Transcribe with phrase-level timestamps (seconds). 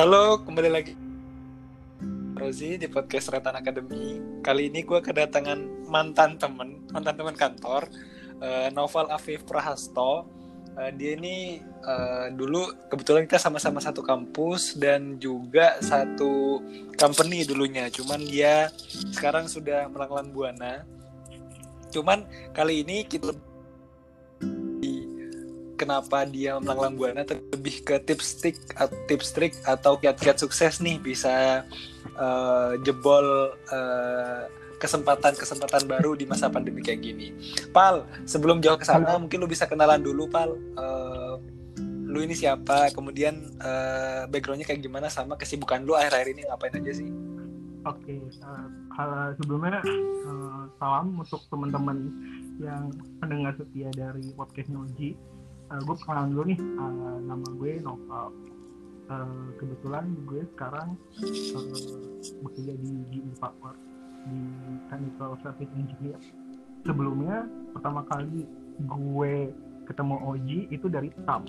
[0.00, 0.96] Halo, kembali lagi
[2.32, 4.16] Rozi di podcast Retan Academy.
[4.40, 5.60] Kali ini gue kedatangan
[5.92, 7.84] mantan temen, mantan temen kantor,
[8.40, 10.24] uh, Novel Afif Prahasto.
[10.72, 16.64] Uh, dia ini uh, dulu kebetulan kita sama-sama satu kampus dan juga satu
[16.96, 17.92] company dulunya.
[17.92, 18.72] Cuman dia
[19.12, 20.88] sekarang sudah melanglang buana.
[21.92, 22.24] Cuman
[22.56, 23.36] kali ini kita
[25.80, 28.56] kenapa dia melanglang buana lebih ke tips trik
[29.08, 31.64] tips trik atau kiat-kiat sukses nih bisa
[32.20, 34.44] uh, jebol uh,
[34.80, 37.36] kesempatan-kesempatan baru di masa pandemi kayak gini.
[37.68, 40.56] Pal, sebelum jauh ke sana mungkin lu bisa kenalan dulu, Pal.
[40.76, 41.36] Uh,
[42.10, 42.88] lu ini siapa?
[42.96, 47.08] Kemudian uh, backgroundnya kayak gimana sama kesibukan lu akhir-akhir ini ngapain aja sih?
[47.88, 49.80] Oke, okay, uh, sebelumnya
[50.28, 52.12] uh, salam untuk teman-teman
[52.60, 55.16] yang pendengar setia dari podcast Noji
[55.70, 56.58] uh, eh, gue kenalan dulu nih.
[56.58, 58.28] Uh, nama gue Noval
[59.10, 61.78] uh, kebetulan gue sekarang uh,
[62.46, 63.74] bekerja di GE Power
[64.26, 64.40] di
[64.90, 66.18] Chemical Service Engineer.
[66.84, 68.44] Sebelumnya pertama kali
[68.80, 69.34] gue
[69.86, 71.44] ketemu Oji itu dari TAM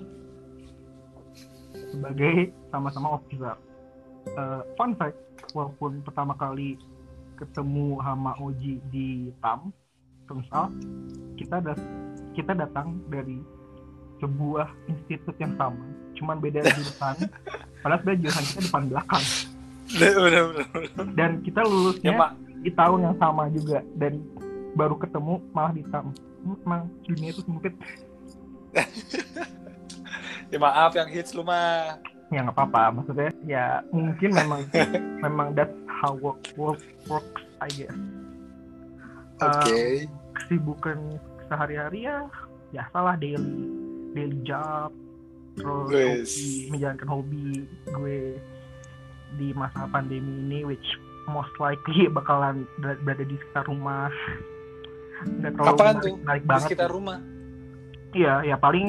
[1.72, 3.56] sebagai sama-sama officer.
[4.38, 5.18] Uh, fun fact
[5.50, 6.78] walaupun pertama kali
[7.38, 9.74] ketemu sama Oji di TAM
[10.30, 10.46] terus
[11.34, 11.78] kita dat
[12.32, 13.42] kita datang dari
[14.22, 15.82] sebuah institut yang sama
[16.14, 17.16] cuman beda jurusan
[17.82, 19.24] padahal sebenarnya jurusan kita depan belakang.
[21.12, 22.28] Dan kita lulusnya ya,
[22.62, 24.22] di tahun yang sama juga dan
[24.72, 26.14] baru ketemu malah di tam
[26.64, 27.74] emang dunia itu sempit.
[30.52, 31.96] Ya maaf yang hits lu mah.
[32.28, 33.00] Ya nggak apa-apa.
[33.00, 34.68] Maksudnya ya mungkin memang
[35.24, 37.96] memang that's how work work works I guess.
[39.40, 39.64] Oke.
[39.64, 39.88] Okay.
[40.04, 40.98] um, kesibukan
[41.48, 42.28] sehari-hari ya
[42.68, 43.64] ya salah daily
[44.12, 44.92] daily job
[45.52, 47.48] terus hobi, menjalankan hobi
[47.92, 48.40] gue
[49.36, 50.96] di masa pandemi ini which
[51.28, 54.12] most likely bakalan berada di sekitar rumah.
[55.22, 56.14] Nggak terlalu Apaan menarik, tuh?
[56.24, 57.18] menarik banget di sekitar rumah?
[58.12, 58.88] Iya ya paling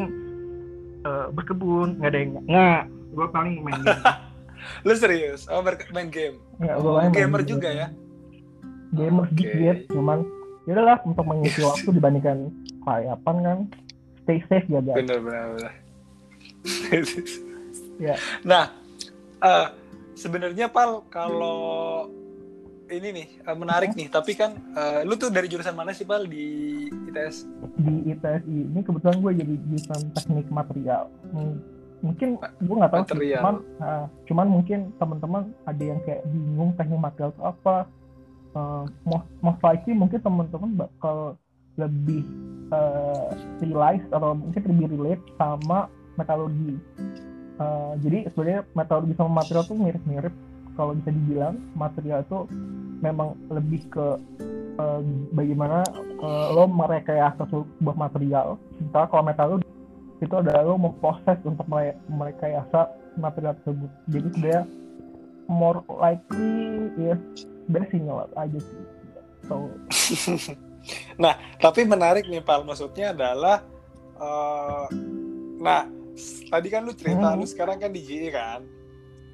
[1.07, 2.81] uh, berkebun nggak ada yang nggak
[3.13, 4.03] gue paling main game.
[4.87, 5.45] Lu serius?
[5.51, 5.59] Oh
[5.91, 6.39] main game?
[6.63, 7.87] Ya, gue main gamer main juga ya?
[8.95, 9.35] Gamer okay.
[9.35, 10.19] dikit cuman
[10.63, 12.37] ya udahlah untuk mengisi waktu dibandingkan
[12.87, 13.59] kelayapan kan
[14.23, 14.97] stay safe ya guys.
[15.03, 15.19] Bener.
[15.19, 15.71] bener.
[18.05, 18.15] ya.
[18.47, 18.71] Nah,
[19.43, 19.67] uh,
[20.15, 22.07] sebenarnya Pal kalau
[22.91, 26.27] ini nih uh, menarik nih, tapi kan uh, lu tuh dari jurusan mana sih Pal
[26.27, 27.47] di ITS?
[27.79, 31.09] Di ITS ini kebetulan gue jadi jurusan teknik material.
[31.33, 31.59] Hmm,
[32.03, 37.01] mungkin gue nggak tahu sih, cuman uh, cuman mungkin teman-teman ada yang kayak bingung teknik
[37.01, 37.77] material itu apa.
[38.53, 41.41] Uh, most, most likely mungkin teman-teman bakal
[41.77, 42.21] lebih
[42.69, 46.77] uh, realize atau mungkin lebih relate sama metalurgi.
[47.57, 50.33] Uh, jadi sebenarnya metalurgi sama material tuh mirip-mirip.
[50.73, 52.49] Kalau bisa dibilang material itu
[53.05, 54.17] memang lebih ke
[54.81, 55.01] uh,
[55.37, 55.85] bagaimana
[56.17, 58.57] uh, lo merekayasa sebuah material.
[58.81, 59.69] Sementara kalau metalurgi
[60.23, 61.67] itu adalah lo memproses untuk
[62.09, 63.91] merekayasa material tersebut.
[64.09, 64.63] Jadi sebenarnya
[65.51, 67.15] more likely ya
[67.69, 67.93] best
[68.37, 68.83] aja sih.
[69.45, 69.67] So
[71.15, 73.63] nah, tapi menarik nih Pal, maksudnya adalah
[74.19, 74.87] uh,
[75.59, 75.87] nah,
[76.49, 77.39] tadi kan lu cerita hmm.
[77.39, 78.61] lu sekarang kan di GE kan.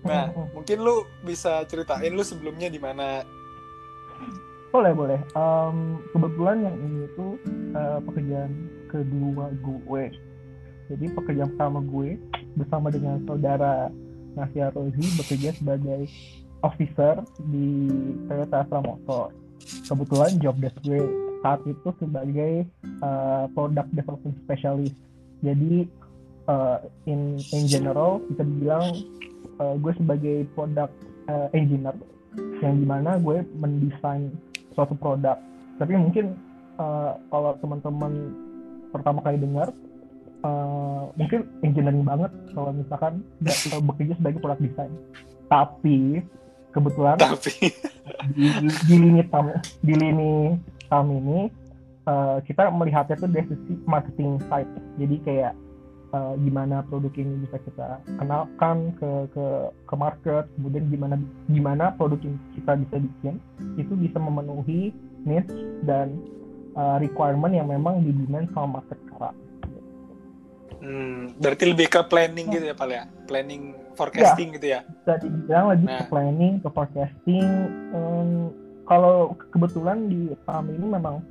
[0.06, 0.56] Nah, hmm.
[0.56, 3.26] mungkin lu bisa ceritain lu sebelumnya di mana?
[4.70, 5.20] Boleh, boleh.
[5.34, 7.36] Um, kebetulan yang ini tuh
[7.74, 8.52] uh, pekerjaan
[8.88, 10.06] kedua gue.
[10.90, 12.18] Jadi pekerjaan pertama gue
[12.58, 13.94] bersama dengan saudara
[14.38, 16.09] Nasya Rozi bekerja sebagai
[16.62, 17.90] officer di
[18.30, 19.34] Toyota Astra Motor.
[19.86, 22.68] Kebetulan job desk gue saat itu sebagai
[23.04, 24.96] uh, product development specialist.
[25.40, 25.88] Jadi
[26.52, 28.86] uh, in in general bisa dibilang
[29.62, 30.94] uh, gue sebagai product
[31.32, 31.96] uh, engineer
[32.59, 34.32] yang di mana gue mendesain
[34.76, 35.40] suatu produk.
[35.80, 36.36] Tapi mungkin
[36.76, 38.35] uh, kalau teman-teman
[38.92, 39.72] pertama kali dengar
[40.44, 43.24] uh, mungkin engineering banget kalau misalkan
[43.88, 44.92] bekerja sebagai product design.
[45.47, 46.22] Tapi
[46.76, 47.74] kebetulan Tapi.
[48.35, 48.46] di,
[48.90, 50.32] di lini tamu di lini
[50.90, 51.40] tahun ini
[52.09, 55.53] uh, kita melihatnya tuh dari sisi marketing side jadi kayak
[56.14, 59.46] uh, gimana produk ini bisa kita kenalkan ke ke
[59.88, 61.16] ke market kemudian gimana
[61.47, 63.36] gimana produk yang kita bisa bikin
[63.78, 64.91] itu bisa memenuhi
[65.24, 65.53] needs
[65.86, 66.20] dan
[66.76, 69.38] uh, requirement yang memang di demand sama market sekarang.
[70.80, 73.03] Hmm, berarti lebih ke planning gitu ya, Pak ya?
[73.28, 73.64] Planning
[74.00, 74.80] forecasting ya, gitu ya?
[74.88, 76.00] Bisa dibilang lebih nah.
[76.00, 77.50] ke planning, ke forecasting.
[77.92, 78.30] Um,
[78.90, 81.22] kalau kebetulan di saham ini memang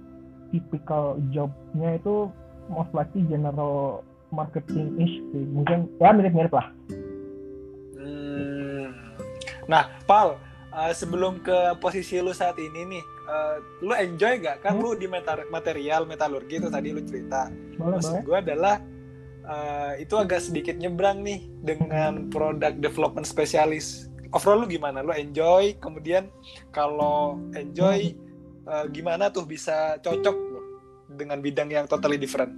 [0.55, 2.31] tipikal jobnya itu
[2.71, 6.71] most likely general marketing ish sih mungkin ya mirip-mirip lah
[7.99, 9.09] hmm,
[9.69, 10.41] Nah, Pal,
[10.73, 14.65] uh, sebelum ke posisi lu saat ini nih, uh, lu enjoy gak?
[14.65, 14.83] Kan hmm?
[14.83, 15.07] lu di
[15.53, 17.53] material metalurgi itu tadi lu cerita.
[17.77, 18.81] Boleh, Maksud gue adalah
[19.45, 24.08] uh, itu agak sedikit nyebrang nih dengan produk development spesialis.
[24.33, 25.01] Overall lu gimana?
[25.01, 25.77] Lu enjoy?
[25.81, 26.29] Kemudian
[26.73, 28.13] kalau enjoy,
[28.69, 30.37] uh, gimana tuh bisa cocok
[31.17, 32.53] dengan bidang yang totally different?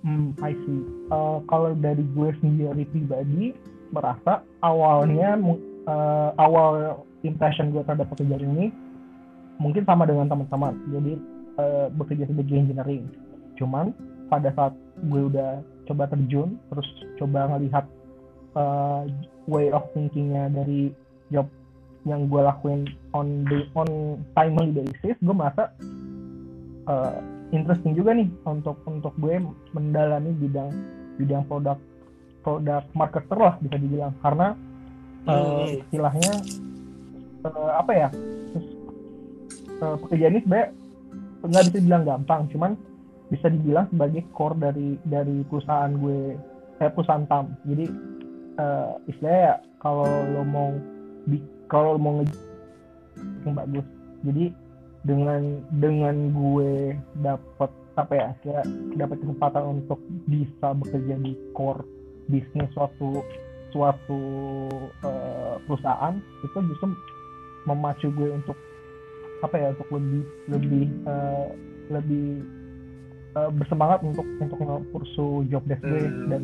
[0.00, 0.80] Hmm, I see.
[1.12, 3.52] Uh, kalau dari gue sendiri pribadi
[3.92, 5.36] merasa awalnya
[5.84, 8.66] uh, awal impression gue terhadap pekerjaan ini
[9.60, 10.76] mungkin sama dengan teman-teman.
[10.88, 11.12] Jadi
[11.60, 13.04] uh, bekerja sebagai engineering
[13.60, 13.92] cuman
[14.32, 14.72] pada saat
[15.04, 15.60] gue udah
[15.90, 16.88] coba terjun terus
[17.18, 17.84] coba ngelihat
[18.54, 19.02] uh,
[19.50, 20.94] way of thinkingnya dari
[21.34, 21.50] job
[22.06, 25.74] yang gue lakuin on the on timely basis gue merasa
[26.86, 27.18] uh,
[27.50, 29.42] interesting juga nih untuk untuk gue
[29.74, 30.70] mendalami bidang
[31.18, 31.76] bidang produk
[32.40, 34.12] produk marketer lah bisa dibilang.
[34.24, 34.56] Karena
[35.28, 36.32] uh, istilahnya
[37.44, 38.08] uh, apa ya
[39.84, 40.68] uh, pekerjaan ini sebenarnya
[41.40, 42.72] nggak bisa bilang gampang cuman
[43.30, 46.34] bisa dibilang sebagai core dari dari perusahaan gue
[46.82, 47.54] kayak perusahaan tam.
[47.64, 47.86] Jadi
[48.58, 50.70] uh, istilahnya ya kalau lo mau
[51.70, 52.34] kalau lo mau nge
[53.46, 53.86] yang bagus.
[54.26, 54.44] Jadi
[55.06, 58.66] dengan dengan gue dapat apa ya kayak
[58.96, 61.84] dapat kesempatan untuk bisa bekerja di core
[62.30, 63.24] bisnis suatu
[63.70, 64.20] suatu
[65.06, 66.90] uh, perusahaan itu justru
[67.66, 68.58] memacu gue untuk
[69.40, 70.22] apa ya untuk lebih
[70.52, 71.48] lebih uh,
[71.90, 72.44] lebih
[73.36, 76.28] uh, bersemangat untuk untuk ngursu job desk gue hmm.
[76.30, 76.42] dan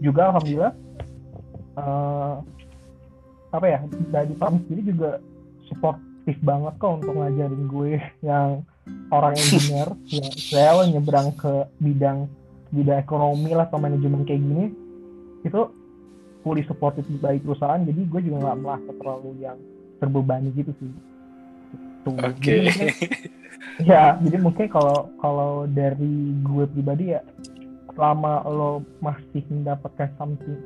[0.00, 0.72] juga alhamdulillah
[1.80, 2.34] uh,
[3.54, 3.78] apa ya
[4.12, 5.10] dari Pam sendiri juga
[5.70, 7.90] supportif banget kok untuk ngajarin gue
[8.20, 8.62] yang
[9.14, 12.28] orang engineer yang saya nyebrang ke bidang
[12.74, 14.74] bidang ekonomi lah atau manajemen kayak gini
[15.46, 15.60] itu
[16.42, 19.58] fully supported dari perusahaan jadi gue juga nggak merasa terlalu yang
[20.02, 20.90] terbebani gitu sih
[22.06, 22.22] gitu.
[22.22, 22.70] Oke.
[22.70, 23.42] Okay.
[23.82, 27.20] Ya, jadi mungkin kalau kalau dari gue pribadi ya
[27.96, 30.60] selama lo masih mendapatkan something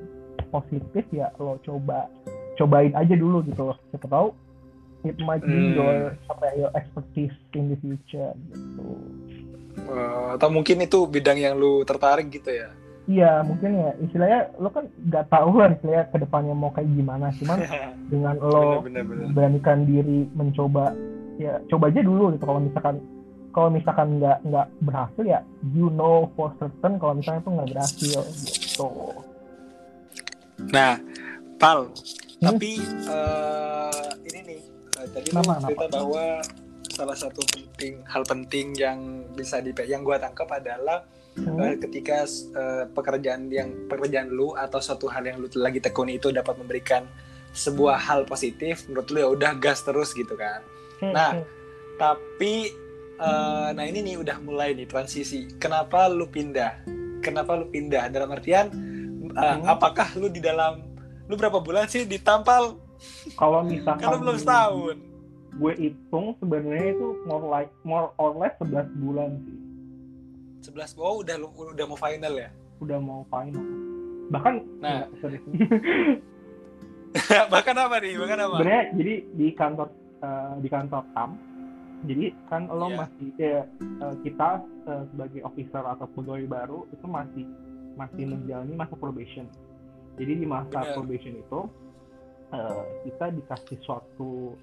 [0.50, 2.10] positif ya lo coba
[2.58, 3.78] cobain aja dulu gitu loh.
[3.94, 4.28] Siapa tahu
[5.04, 5.76] it might be hmm.
[5.78, 5.94] your
[6.28, 8.84] apa ya, your expertise in the future gitu.
[9.86, 12.68] Uh, atau mungkin itu bidang yang lu tertarik gitu ya?
[13.10, 17.32] Iya mungkin ya istilahnya lo kan nggak tahu lah istilahnya ke depannya mau kayak gimana
[17.42, 17.58] cuman
[18.12, 19.26] dengan lo bener, bener, bener.
[19.34, 20.94] beranikan diri mencoba
[21.40, 23.00] ya coba aja dulu gitu kalau misalkan
[23.50, 25.40] kalau misalkan nggak nggak berhasil ya
[25.72, 28.88] you know for certain kalau misalnya itu nggak berhasil gitu
[30.68, 31.00] nah
[31.56, 32.44] pal hmm?
[32.44, 32.72] tapi
[33.08, 34.60] uh, ini nih
[35.00, 35.96] uh, tadi nama, cerita nama.
[35.96, 36.24] bahwa
[36.92, 41.08] salah satu penting hal penting yang bisa di yang gue tangkap adalah
[41.40, 41.56] hmm.
[41.56, 46.28] uh, ketika uh, pekerjaan yang pekerjaan lu atau suatu hal yang lu lagi tekuni itu
[46.28, 47.08] dapat memberikan
[47.50, 51.44] sebuah hal positif menurut lu ya udah gas terus gitu kan Hmm, nah, hmm.
[51.96, 52.72] tapi
[53.20, 55.48] uh, nah ini nih udah mulai nih transisi.
[55.60, 56.84] Kenapa lu pindah?
[57.24, 58.08] Kenapa lu pindah?
[58.12, 58.72] Dalam artian
[59.36, 59.68] uh, hmm.
[59.68, 60.84] apakah lu di dalam
[61.28, 62.76] lu berapa bulan sih ditampal?
[63.36, 64.96] Kalau misalkan kalau belum setahun.
[65.50, 69.58] Gue hitung sebenarnya itu more like more or less 11 bulan sih.
[70.72, 71.36] 11 oh udah
[71.74, 72.48] udah mau final ya?
[72.80, 73.64] Udah mau final.
[74.30, 75.08] Bahkan nah,
[77.52, 78.14] bahkan apa nih?
[78.14, 78.56] Bahkan apa?
[78.62, 79.88] Sebenarnya jadi di kantor
[80.22, 81.30] uh, di kantor TAM
[82.08, 82.98] jadi kan lo yeah.
[83.04, 83.60] masih ya,
[84.00, 87.44] uh, kita uh, sebagai officer atau pegawai baru itu masih
[87.98, 89.44] masih menjalani masa probation.
[90.16, 90.96] Jadi di masa yeah.
[90.96, 91.60] probation itu
[92.56, 94.56] uh, kita dikasih suatu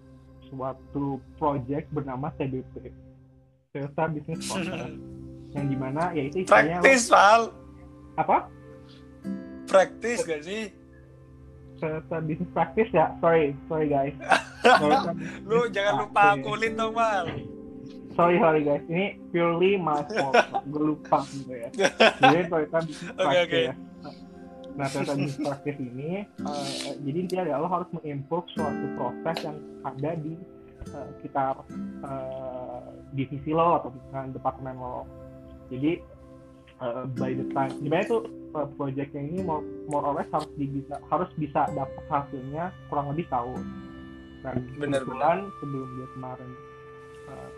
[0.49, 2.89] suatu project bernama CBP
[3.75, 4.89] Toyota Business Process
[5.55, 7.41] yang di mana ya itu istilahnya praktis Val.
[8.17, 8.37] Apa?
[9.69, 10.73] Praktis gak sih?
[11.77, 13.13] Toyota Business Practice ya?
[13.21, 14.17] Sorry sorry guys
[15.47, 17.27] lu jangan lupa kulit dong mal.
[18.17, 18.81] Sorry sorry guys.
[18.89, 20.33] Ini purely my fault.
[20.67, 21.69] Gue lupa gitu ya.
[22.17, 23.63] Jadi Toyota Business okay, okay.
[23.69, 23.73] ya.
[24.73, 29.57] Nah Toyota Business Practice ini uh, jadi intinya adalah lo harus mengimprove suatu proses yang
[29.85, 30.33] ada di
[30.97, 31.61] uh, sekitar
[32.05, 35.05] uh, divisi lo atau misalkan departemen lo.
[35.69, 36.01] Jadi
[36.81, 38.17] uh, by the time gimana itu
[38.57, 43.29] uh, projectnya ini more, more or less harus bisa harus bisa dapat hasilnya kurang lebih
[43.29, 43.61] tahun
[44.47, 46.49] dan bener, bulan sebelum dia kemarin
[47.27, 47.49] uh,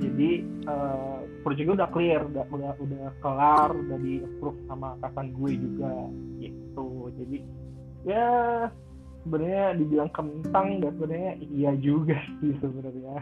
[0.00, 0.30] jadi
[0.64, 6.08] uh, proyeknya udah clear udah udah udah kelar udah di approve sama atasan gue juga
[6.40, 7.12] gitu.
[7.20, 7.38] Jadi
[8.08, 8.28] ya
[9.22, 13.20] sebenarnya dibilang kentang dan sebenarnya iya juga sih sebenarnya.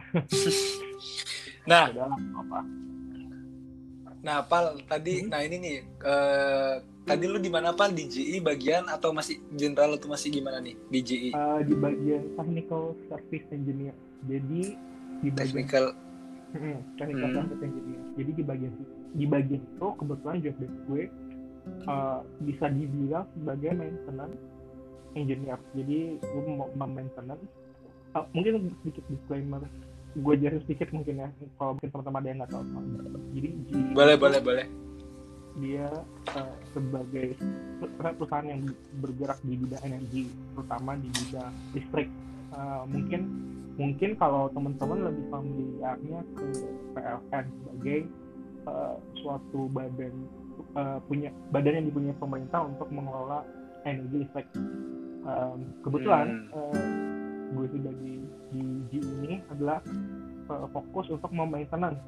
[1.67, 2.61] Nah apa
[4.21, 5.33] Nah, Pal, tadi, Hmm.
[5.33, 6.75] nah ini nih, eh,
[7.09, 7.97] tadi lu di mana Pal?
[7.97, 11.31] Di GE bagian atau masih general atau masih gimana nih di GE?
[11.33, 13.97] Eh, di bagian technical service engineer
[14.29, 14.77] jadi
[15.25, 15.85] di bagian Technical.
[16.53, 17.37] Hmm, technical Hmm.
[17.41, 18.73] service engineer jadi di bagian
[19.11, 21.03] di bagian itu kebetulan job desk gue
[21.89, 24.39] eh, bisa dibilang sebagai maintenance
[25.17, 27.45] engineer jadi gue mau maintenance
[28.13, 29.65] eh, mungkin sedikit disclaimer
[30.11, 32.65] gue jelasin sedikit mungkin ya kalau mungkin teman-teman ada yang nggak tahu.
[33.31, 33.49] Jadi
[33.95, 34.67] Boleh, boleh, boleh.
[35.61, 35.91] dia
[36.35, 37.35] eh, sebagai
[37.99, 38.65] perusahaan yang
[39.03, 40.23] bergerak di bidang energi
[40.55, 42.09] terutama di bidang listrik.
[42.55, 43.21] Eh, mungkin
[43.77, 46.47] mungkin kalau teman-teman lebih familiarnya ke
[46.95, 47.99] PLN sebagai
[48.67, 50.15] eh, suatu badan
[50.75, 53.43] eh, punya badan yang dipunyai pemerintah untuk mengelola
[53.85, 54.49] energi listrik.
[55.21, 56.83] Em, kebetulan eh,
[57.51, 58.13] gue sudah di
[58.51, 59.20] di G ini
[59.51, 59.79] adalah
[60.47, 62.01] eh, fokus untuk memaintenance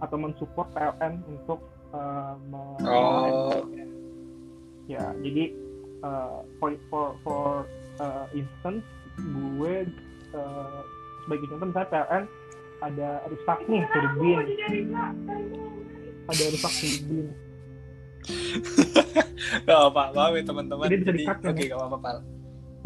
[0.00, 1.60] atau mensupport PLN untuk
[2.52, 3.64] me- Oh.
[4.84, 5.48] ya jadi
[6.04, 7.64] uh, for for for
[7.96, 8.84] uh, instance
[9.16, 9.88] gue
[10.36, 10.80] uh,
[11.24, 12.24] sebagai contoh misalnya PLN
[12.84, 14.38] ada rusak nih turbin
[16.28, 17.26] ada rusak turbin
[19.66, 20.86] Gak apa apa ya teman-teman.
[20.90, 21.68] Jadi bisa Jadi, di-cut, kan, oke, ya?
[21.70, 22.10] gak apa-apa.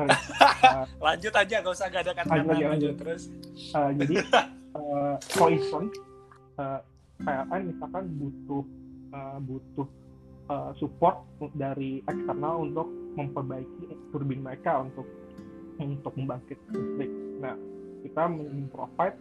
[1.07, 2.95] Lanjut aja, gak usah gak ada kata Lanjut lanjut lanjut.
[3.01, 3.23] terus.
[3.75, 4.15] Uh, jadi
[4.77, 5.95] uh, instance
[6.57, 6.81] uh,
[7.21, 8.65] PLN misalkan butuh
[9.13, 9.87] uh, butuh
[10.49, 11.25] uh, support
[11.57, 12.89] dari eksternal untuk
[13.19, 15.07] memperbaiki turbin mereka untuk
[15.81, 17.11] untuk membangkit listrik.
[17.41, 17.57] Nah,
[18.05, 19.17] kita memprovide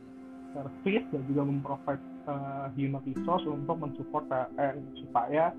[0.52, 5.56] service dan juga memprovide uh, human resource untuk mensupport PLN supaya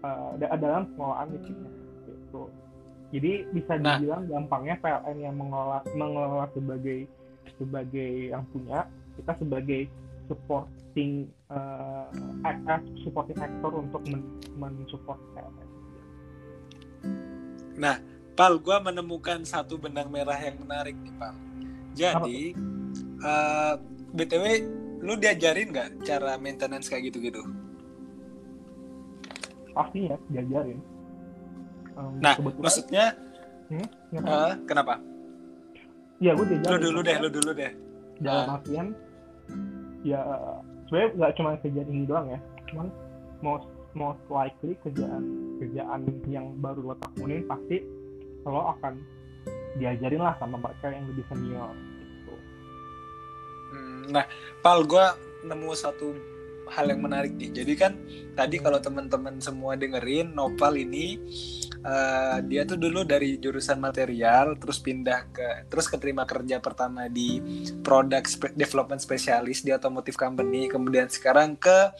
[0.00, 1.70] uh, da- dalam pengelolaan listriknya.
[2.08, 2.42] Gitu.
[3.10, 3.98] Jadi bisa Nah.
[3.98, 7.10] dibilang gampangnya PLN yang mengelola mengelola sebagai
[7.58, 8.86] sebagai yang punya,
[9.18, 9.90] kita sebagai
[10.30, 12.06] supporting uh,
[12.46, 15.70] act- act- supporting actor untuk men- mensupport PLN.
[18.40, 21.36] Pal, gue menemukan satu benang merah yang menarik nih, Pal.
[21.92, 22.56] Jadi,
[23.20, 23.74] eh,
[24.16, 24.44] BTW,
[25.04, 27.44] lu diajarin nggak cara maintenance kayak gitu-gitu?
[29.76, 30.80] Pasti ya diajarin.
[31.92, 33.04] Um, Nah, kebetulan, maksudnya,
[33.66, 34.30] Hmm, kenapa?
[34.30, 34.94] eh, kenapa?
[36.18, 36.80] Iya, gue Lu diajarin.
[36.82, 37.72] dulu deh, lu dulu deh.
[38.18, 38.54] dalam Ah.
[38.54, 38.86] artian
[40.02, 40.20] ya
[40.84, 42.86] sebenarnya nggak cuma kerjaan ini doang ya cuman
[43.40, 45.24] most most likely kerjaan
[45.56, 47.80] kerjaan yang baru lo tekunin pasti
[48.42, 49.00] lo akan
[49.74, 52.34] diajarin lah sama mereka yang lebih senior gitu.
[53.70, 54.24] Hmm, Nah,
[54.60, 55.04] Pal, gue
[55.42, 56.12] nemu satu
[56.70, 57.50] hal yang menarik nih.
[57.50, 57.92] Jadi kan
[58.38, 61.18] tadi kalau teman-teman semua dengerin, Nopal ini
[61.82, 67.42] eh, dia tuh dulu dari jurusan material, terus pindah ke, terus keterima kerja pertama di
[67.82, 71.90] product spe- development specialist di automotive company, kemudian sekarang ke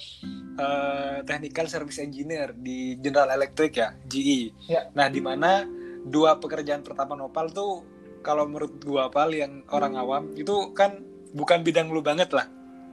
[0.57, 4.71] eh, technical service engineer di General Electric ya, GE.
[4.71, 4.87] Ya.
[4.95, 5.67] Nah, di mana
[6.07, 7.85] dua pekerjaan pertama Nopal tuh
[8.21, 11.01] kalau menurut gua Pal yang orang awam itu kan
[11.33, 12.47] bukan bidang lu banget lah.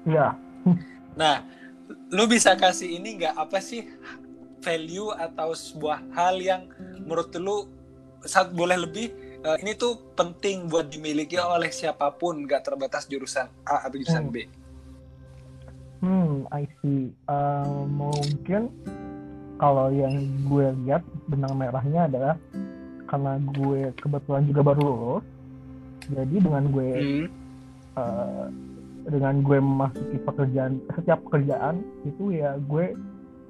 [0.07, 0.39] Iya.
[1.17, 1.56] Nah,
[2.11, 3.87] lu bisa kasih ini nggak apa sih
[4.63, 6.67] value atau sebuah hal yang
[7.03, 7.67] menurut lu
[8.25, 9.13] saat boleh lebih
[9.43, 14.27] eh, ini tuh penting buat dimiliki oleh siapa pun nggak terbatas jurusan A atau jurusan
[14.27, 14.33] Hmm.
[14.33, 14.37] B.
[15.97, 17.09] Hmm, I see.
[17.25, 18.69] Uh, mungkin
[19.57, 22.35] kalau yang gue lihat benang merahnya adalah
[23.09, 25.25] karena gue kebetulan juga baru lulus,
[26.11, 27.25] jadi dengan gue Hmm.
[27.97, 28.45] uh,
[29.07, 32.91] dengan gue memasuki pekerjaan setiap pekerjaan itu ya gue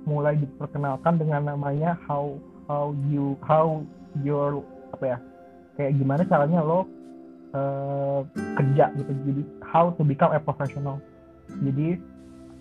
[0.05, 2.37] mulai diperkenalkan dengan namanya how
[2.69, 3.81] how you how
[4.21, 4.61] your
[4.93, 5.17] apa ya
[5.75, 6.85] kayak gimana caranya lo
[7.53, 8.21] uh,
[8.57, 9.11] kerja gitu.
[9.29, 10.97] Jadi how to become a professional.
[11.61, 12.01] Jadi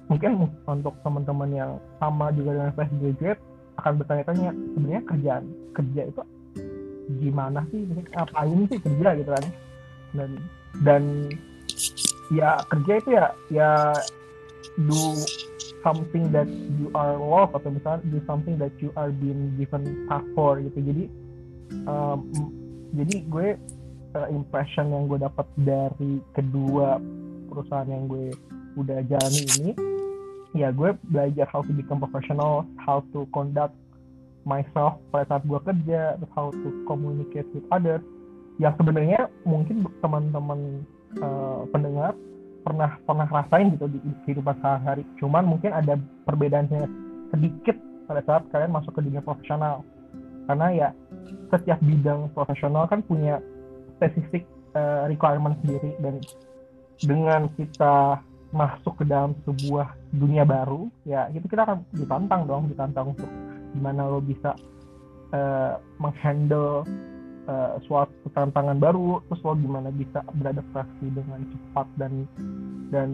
[0.06, 3.40] mungkin untuk teman-teman yang sama juga dengan fresh graduate
[3.82, 6.22] akan bertanya-tanya sebenarnya kerjaan kerja itu
[7.22, 7.82] gimana sih?
[7.88, 9.08] Ngapain sih kerja?
[9.16, 9.44] Gitu kan.
[10.14, 10.30] Dan
[10.84, 11.02] dan
[12.32, 13.70] ya kerja itu ya ya
[14.88, 15.14] do
[15.86, 16.48] something that
[16.82, 20.78] you are love atau misalnya do something that you are being given task for gitu.
[20.82, 21.04] Jadi
[21.86, 22.26] um,
[22.96, 23.48] jadi gue
[24.18, 26.98] uh, impression yang gue dapat dari kedua
[27.46, 28.34] perusahaan yang gue
[28.76, 29.70] udah jalani ini
[30.56, 33.76] ya gue belajar how to become professional how to conduct
[34.46, 38.00] myself pada saat gue kerja how to communicate with others.
[38.56, 40.86] Yang sebenarnya mungkin teman-teman
[41.20, 42.12] uh, pendengar
[42.66, 45.02] pernah pernah rasain gitu di, kehidupan sehari-hari.
[45.22, 45.94] Cuman mungkin ada
[46.26, 46.90] perbedaannya
[47.30, 47.78] sedikit
[48.10, 49.86] pada saat kalian masuk ke dunia profesional.
[50.50, 50.88] Karena ya
[51.50, 53.38] setiap bidang profesional kan punya
[53.98, 56.18] spesifik uh, requirement sendiri dan
[57.02, 58.20] dengan kita
[58.54, 63.28] masuk ke dalam sebuah dunia baru ya itu kita akan ditantang dong ditantang untuk
[63.74, 64.54] gimana lo bisa
[65.34, 66.86] uh, menghandle
[67.46, 72.12] uh, suatu tantangan baru terus lo gimana bisa beradaptasi dengan cepat dan
[72.90, 73.10] dan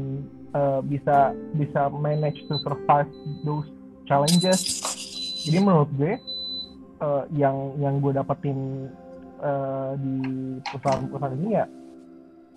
[0.57, 3.09] uh, bisa bisa manage to survive
[3.45, 3.69] those
[4.09, 4.61] challenges.
[5.43, 6.13] Jadi menurut gue
[7.03, 8.89] uh, yang yang gue dapetin
[9.43, 10.15] uh, di
[10.71, 11.67] perusahaan-perusahaan ini ya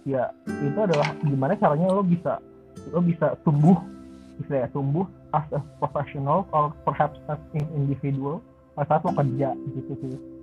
[0.05, 2.37] ya itu adalah gimana caranya lo bisa
[2.93, 3.73] lo bisa tumbuh
[4.37, 8.37] bisa ya tumbuh as a professional or perhaps as an individual
[8.77, 10.34] pada saat lo kerja gitu sih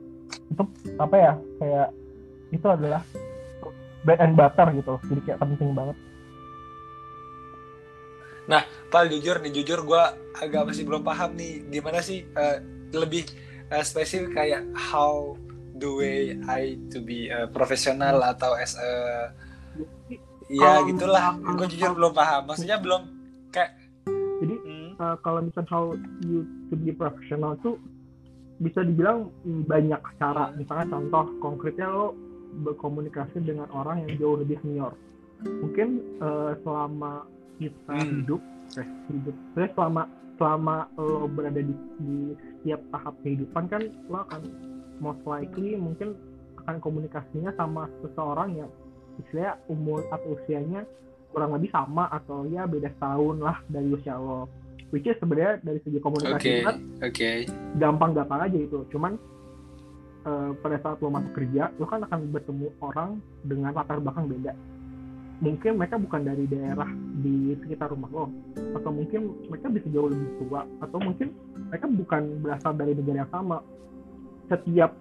[0.52, 0.62] itu
[1.00, 1.88] apa ya kayak
[2.52, 3.02] itu adalah
[4.04, 4.94] bread and butter gitu.
[5.08, 5.96] Jadi kayak penting banget.
[8.50, 10.04] Nah Pal jujur nih jujur gue
[10.36, 12.60] agak masih belum paham nih gimana sih uh,
[12.92, 13.24] lebih
[13.72, 15.32] uh, spesifik kayak how
[15.78, 18.90] the way I to be a professional atau as a
[20.52, 21.40] ya gitulah.
[21.40, 22.50] gue jujur belum paham.
[22.50, 23.02] Maksudnya belum
[23.48, 23.78] kayak
[24.42, 24.90] jadi hmm.
[24.98, 25.94] uh, kalau misalnya how
[26.26, 27.78] you to be professional tuh
[28.62, 30.54] bisa dibilang banyak cara.
[30.54, 32.14] Misalnya contoh konkretnya lo
[32.62, 34.94] berkomunikasi dengan orang yang jauh lebih senior.
[35.42, 37.26] Mungkin uh, selama
[37.58, 38.10] kita hmm.
[38.22, 38.40] hidup
[38.78, 40.02] eh, hidup saya selama
[40.38, 44.42] selama lo berada di, di setiap tahap kehidupan kan lo akan
[45.02, 46.14] most likely mungkin
[46.62, 48.70] akan komunikasinya sama seseorang yang
[49.18, 50.86] istilahnya umur atau usianya
[51.34, 54.46] kurang lebih sama atau ya beda tahun lah dari usia lo
[54.92, 57.36] which is sebenarnya dari segi komunikasi okay, kan okay.
[57.80, 59.16] gampang-gampang aja itu cuman
[60.28, 63.18] uh, pada saat lo masuk kerja lo kan akan bertemu orang
[63.48, 64.52] dengan latar belakang beda.
[65.42, 66.86] Mungkin mereka bukan dari daerah
[67.18, 68.24] di sekitar rumah lo
[68.78, 71.34] atau mungkin mereka bisa jauh lebih tua atau mungkin
[71.72, 73.58] mereka bukan berasal dari negara yang sama.
[74.46, 74.94] Setiap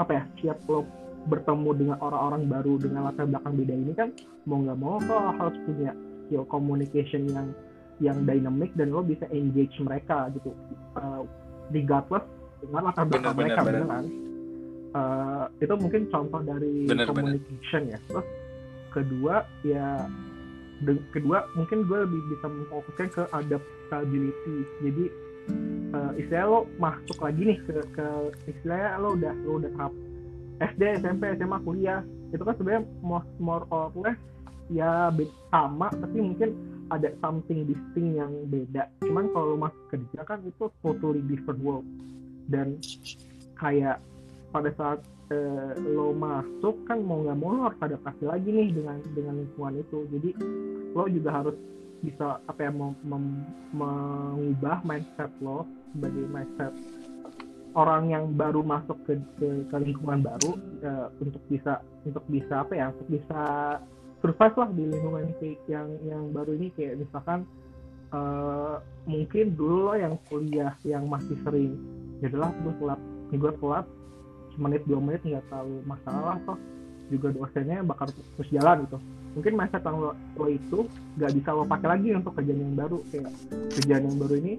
[0.00, 0.82] apa ya setiap lo
[1.30, 4.08] bertemu dengan orang-orang baru dengan latar belakang beda ini kan
[4.44, 5.92] mau nggak mau lo harus punya
[6.26, 7.48] skill communication yang
[8.02, 10.50] yang dynamic dan lo bisa engage mereka gitu
[10.98, 11.22] uh,
[11.70, 12.24] regardless
[12.64, 13.86] dengan latar belakang bener, mereka bener, bener.
[13.90, 14.04] kan
[14.94, 17.94] uh, itu mungkin contoh dari bener, communication bener.
[17.94, 18.26] ya terus
[18.90, 19.34] kedua
[19.66, 19.86] ya
[21.14, 25.04] kedua mungkin gue lebih bisa memfokuskan ke adaptability jadi
[25.94, 28.06] uh, istilahnya lo masuk lagi nih ke, ke
[28.50, 29.94] istilahnya lo udah lo udah tahap
[30.54, 34.18] SD, SMP, SMA, kuliah itu kan sebenarnya more, more or less
[34.72, 35.12] ya
[35.52, 36.54] sama tapi mungkin
[36.92, 38.90] ada something distinct yang beda.
[39.04, 41.86] Cuman kalau lo masuk kerja kan itu totally different world.
[42.48, 42.80] Dan
[43.56, 44.02] kayak
[44.52, 45.00] pada saat
[45.32, 49.80] eh, lo masuk kan mau nggak mau lo harus adaptasi lagi nih dengan dengan lingkungan
[49.80, 49.98] itu.
[50.12, 50.30] Jadi
[50.92, 51.56] lo juga harus
[52.04, 53.24] bisa apa ya mem, mem,
[53.72, 55.64] mengubah mindset lo
[55.96, 56.72] sebagai mindset
[57.74, 60.52] orang yang baru masuk ke, ke, ke lingkungan baru
[60.86, 63.42] uh, untuk bisa untuk bisa apa ya untuk bisa
[64.24, 66.72] survive lah di lingkungan kayak yang yang baru ini.
[66.72, 67.44] Kayak misalkan
[68.16, 71.76] uh, mungkin dulu lo yang kuliah yang masih sering
[72.24, 73.86] jadilah gue telat gue telat
[74.56, 76.56] menit dua menit nggak tahu masalah toh
[77.12, 78.96] juga dosennya bakal terus jalan gitu.
[79.34, 80.88] Mungkin masa lo, lo itu
[81.20, 82.98] nggak bisa lo pakai lagi untuk kerjaan yang baru.
[83.12, 83.28] Kayak
[83.76, 84.54] kerjaan yang baru ini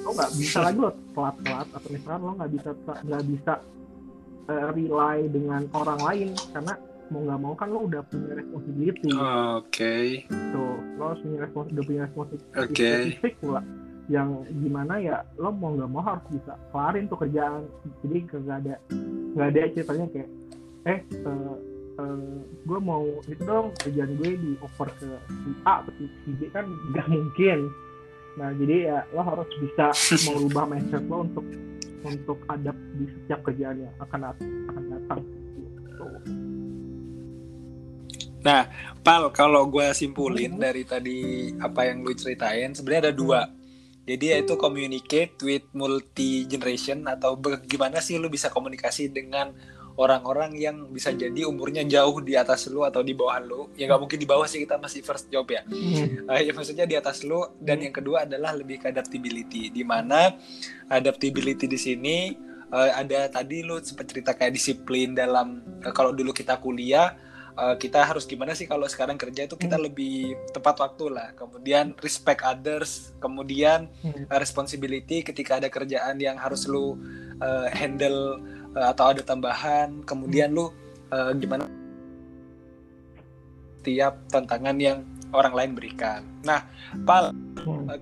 [0.00, 3.52] lo nggak bisa lagi lo telat-telat atau misalkan lo nggak bisa nggak bisa
[4.48, 6.74] uh, rely dengan orang lain karena
[7.12, 9.08] mau nggak mau kan lo udah punya responsibility.
[9.12, 9.60] Oke.
[9.68, 10.06] Okay.
[10.28, 12.96] Tuh, lo harus punya respons udah punya responsibility okay.
[13.12, 13.60] spesifik pula
[14.10, 17.62] yang gimana ya lo mau nggak mau harus bisa kelarin tuh kerjaan
[18.02, 18.74] jadi nggak ada
[19.32, 20.30] nggak ada ceritanya kayak
[20.82, 21.54] eh uh, uh,
[22.02, 26.50] eh, gue mau itu dong kerjaan gue di over ke si A atau si B
[26.50, 27.58] kan nggak mungkin
[28.32, 29.94] nah jadi ya lo harus bisa
[30.26, 31.46] merubah mindset lo untuk
[32.02, 35.20] untuk adapt di setiap kerjaan yang akan akan datang
[35.54, 36.06] gitu.
[38.42, 38.66] Nah,
[39.02, 40.62] Pal, kalau gue simpulin hmm.
[40.62, 41.18] dari tadi
[41.58, 43.40] apa yang lu ceritain, sebenarnya ada dua.
[44.02, 49.54] Jadi yaitu communicate with multi generation atau bagaimana sih lu bisa komunikasi dengan
[49.94, 53.70] orang-orang yang bisa jadi umurnya jauh di atas lu atau di bawah lu.
[53.78, 55.62] Ya nggak mungkin di bawah sih kita masih first job ya.
[56.26, 57.46] Uh, ya maksudnya di atas lu.
[57.62, 59.70] Dan yang kedua adalah lebih ke adaptability.
[59.70, 60.34] Di mana
[60.90, 62.16] adaptability di sini
[62.74, 67.14] uh, ada tadi lu sempat cerita kayak disiplin dalam uh, kalau dulu kita kuliah
[67.56, 69.84] uh, kita harus gimana sih kalau sekarang kerja itu kita hmm.
[69.90, 71.28] lebih tepat waktu lah.
[71.36, 74.28] Kemudian respect others kemudian hmm.
[74.28, 76.96] uh, responsibility ketika ada kerjaan yang harus lu
[77.40, 78.40] uh, handle
[78.76, 80.04] uh, atau ada tambahan.
[80.04, 80.72] Kemudian lu
[81.12, 81.68] uh, gimana
[83.82, 85.02] tiap tantangan yang
[85.34, 86.22] orang lain berikan.
[86.44, 86.64] Nah
[87.04, 88.00] pal uh,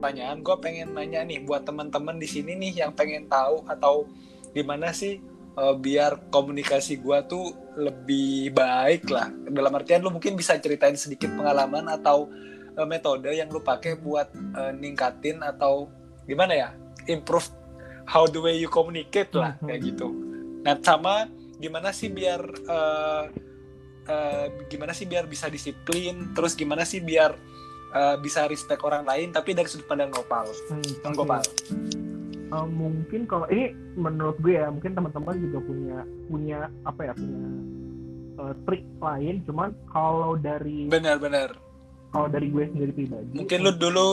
[0.00, 4.08] pertanyaan gue pengen nanya nih buat teman-teman di sini nih yang pengen tahu atau
[4.56, 5.20] gimana sih
[5.60, 9.28] uh, biar komunikasi gue tuh lebih baik lah.
[9.46, 12.32] Dalam artian lu mungkin bisa ceritain sedikit pengalaman atau
[12.74, 15.92] uh, metode yang lu pakai buat uh, ningkatin atau
[16.24, 16.68] gimana ya?
[17.04, 17.52] Improve
[18.08, 19.66] how the way you communicate lah Mhm.
[19.68, 20.08] kayak gitu.
[20.64, 21.28] Nah sama
[21.60, 23.24] gimana sih biar uh,
[24.08, 26.32] uh, gimana sih biar bisa disiplin?
[26.32, 27.36] Terus gimana sih biar
[27.94, 32.09] uh, bisa respect orang lain tapi dari sudut pandang nopal Hmm, Monggo, oke.
[32.50, 37.40] Eh, mungkin kalau ini menurut gue ya mungkin teman-teman juga punya punya apa ya punya
[38.36, 39.34] eh, trik lain.
[39.46, 41.54] Cuman kalau dari benar-benar
[42.10, 44.08] kalau dari gue sendiri pribadi mungkin lu dulu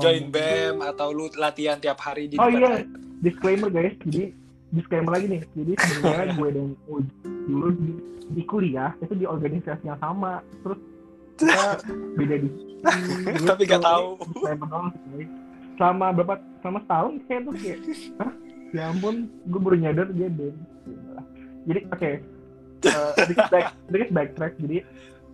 [0.00, 2.80] join mungkin- BEM atau lu latihan tiap hari di oh iya
[3.20, 4.32] disclaimer guys jadi
[4.72, 5.42] disclaimer lagi nih.
[5.52, 7.04] Jadi sebenarnya gue dan Uj
[7.46, 7.90] dulu di,
[8.32, 10.40] di kuliah itu di organisasi yang sama.
[10.64, 10.80] Terus
[11.38, 11.76] kita
[12.16, 12.48] beda di
[13.44, 14.06] Tapi tahu.
[14.32, 15.30] disclaimer doang sih, guys.
[15.76, 16.34] Selama berapa
[16.64, 17.78] selama setahun kayak tuh kayak
[18.20, 18.32] Hah?
[18.74, 20.56] ya ampun gue baru nyadar dia BEM
[21.66, 22.10] jadi oke
[22.86, 24.52] eh, sedikit back sedikit backtrack.
[24.62, 24.78] Jadi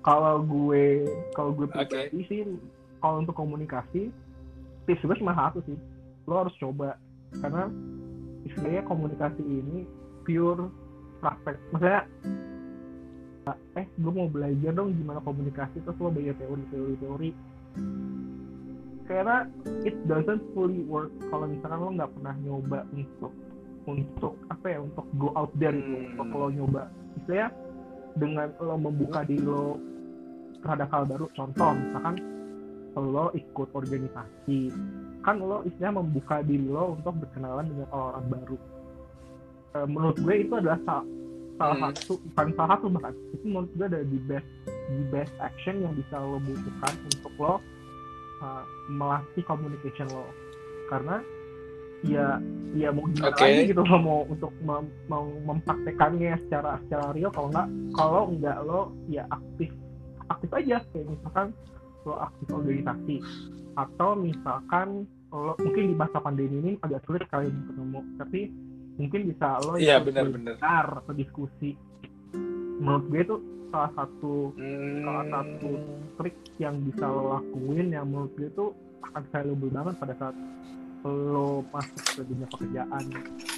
[0.03, 2.41] kalau gue kalau gue pribadi sih
[3.05, 4.09] kalau untuk komunikasi
[4.89, 5.77] tips gue cuma satu sih.
[6.25, 6.97] Lo harus coba.
[7.37, 7.69] Karena
[8.49, 9.85] istilahnya komunikasi ini
[10.25, 10.73] pure
[11.21, 11.61] praktek.
[11.71, 12.03] Maksudnya
[13.75, 17.31] eh gue mau belajar dong gimana komunikasi terus lo belajar teori teori teori
[19.05, 19.45] karena
[19.83, 23.33] it doesn't fully work kalau misalkan lo nggak pernah nyoba untuk
[23.83, 26.07] untuk apa ya untuk go out there itu Hmm.
[26.15, 26.83] untuk lo nyoba
[27.17, 27.49] istilahnya
[28.15, 29.77] dengan lo membuka diri lo
[30.61, 32.15] terhadap hal baru contoh misalkan
[32.93, 34.59] lo ikut organisasi
[35.21, 38.59] kan lo istilahnya membuka diri lo untuk berkenalan dengan orang-orang baru
[39.73, 41.07] Eh, menurut gue itu adalah sa-
[41.57, 41.85] salah Hmm.
[41.91, 45.97] satu bukan salah satu bahkan itu menurut gue adalah the best the best action yang
[45.97, 47.55] bisa lo butuhkan untuk lo
[48.43, 50.27] uh, melatih communication lo.
[50.91, 51.23] Karena
[52.03, 52.43] ya
[52.75, 53.47] ya mau gimana Oke.
[53.47, 57.31] lagi gitu lo mau untuk mem- mau mempraktekannya secara secara real.
[57.31, 59.71] Kalau nggak kalau nggak lo ya aktif
[60.29, 60.83] aktif aja.
[60.91, 61.47] Kayak misalkan
[62.03, 63.17] lo aktif organisasi.
[63.79, 68.01] Atau misalkan lo mungkin di masa pandemi ini agak sulit kali untuk ketemu.
[68.21, 68.41] Tapi
[69.01, 70.55] mungkin bisa lo Iya ikut benar-benar.
[70.61, 71.71] webinar atau diskusi
[72.83, 73.37] menurut gue itu
[73.71, 74.35] salah satu
[75.07, 75.71] salah satu
[76.21, 78.67] trik yang bisa lo lakuin yang menurut gue itu
[79.07, 80.37] akan valuable banget pada saat
[81.03, 83.03] lo masuk ke dunia pekerjaan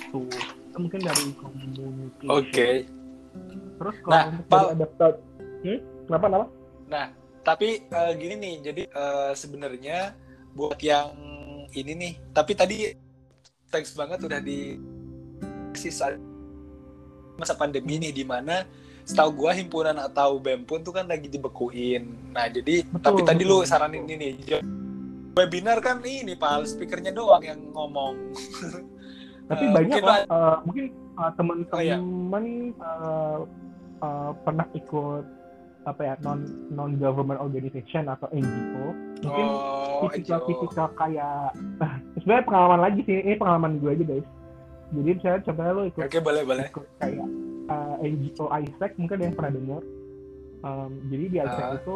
[0.09, 2.31] tuh itu mungkin dari communication.
[2.31, 2.69] Oke.
[3.75, 5.15] terus kalau Nah, untuk Pal- adaptat
[5.67, 5.79] hmm?
[6.07, 6.47] kenapa kenapa?
[6.85, 7.07] Nah,
[7.45, 9.99] tapi eh, gini nih, jadi eh, sebenarnya
[10.55, 11.11] buat yang
[11.75, 12.77] ini nih, tapi tadi
[13.69, 14.79] thanks banget udah di
[15.75, 16.15] sisa
[17.35, 18.63] masa pandemi nih di mana
[19.05, 22.09] setahu gua himpunan atau BEM pun tuh kan lagi dibekuin.
[22.33, 24.17] Nah, jadi Betul, tapi tadi lu betul, saranin betul.
[24.17, 24.61] ini nih.
[25.35, 28.15] Webinar kan ini, Pal, speakernya doang yang ngomong.
[29.45, 31.31] tapi Eh, banyak mungkin lah eh, mungkin eh, Oh, iya.
[31.39, 33.39] teman-teman eh,
[34.03, 35.25] eh, pernah ikut
[35.85, 38.87] apa ya non non government organization atau NGO
[39.21, 41.53] mungkin Oh, tipikal-tipikal kayak
[42.19, 44.27] sebenarnya pengalaman lagi sih ini pengalaman gue aja guys
[44.97, 46.65] jadi misalnya contohnya lo ikut Oke, boleh, boleh.
[46.73, 47.29] ikut kayak
[47.69, 49.83] uh, NGO ISEC mungkin ada yang pernah dengar.
[50.65, 51.77] Um, jadi di ISEC Ah.
[51.77, 51.95] itu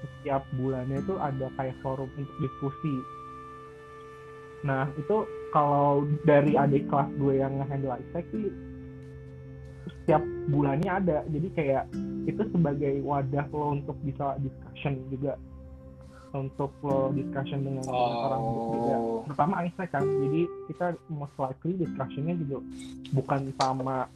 [0.00, 2.94] setiap bulannya itu ada kayak forum untuk diskusi.
[4.60, 5.16] Nah itu
[5.50, 8.48] kalau dari adik kelas gue yang handle ISEC sih
[9.88, 11.18] setiap bulannya ada.
[11.28, 11.84] Jadi kayak
[12.28, 15.36] itu sebagai wadah lo untuk bisa discussion juga.
[16.30, 19.20] Untuk lo discussion dengan dengan orang juga Oh.
[19.26, 20.04] pertama ISEC kan.
[20.04, 22.60] Jadi kita most likely discussionnya juga
[23.12, 24.06] bukan sama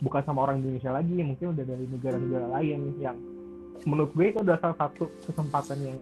[0.00, 3.16] bukan sama orang Indonesia lagi mungkin udah dari negara-negara lain yang
[3.88, 5.98] menurut gue itu adalah salah satu kesempatan yang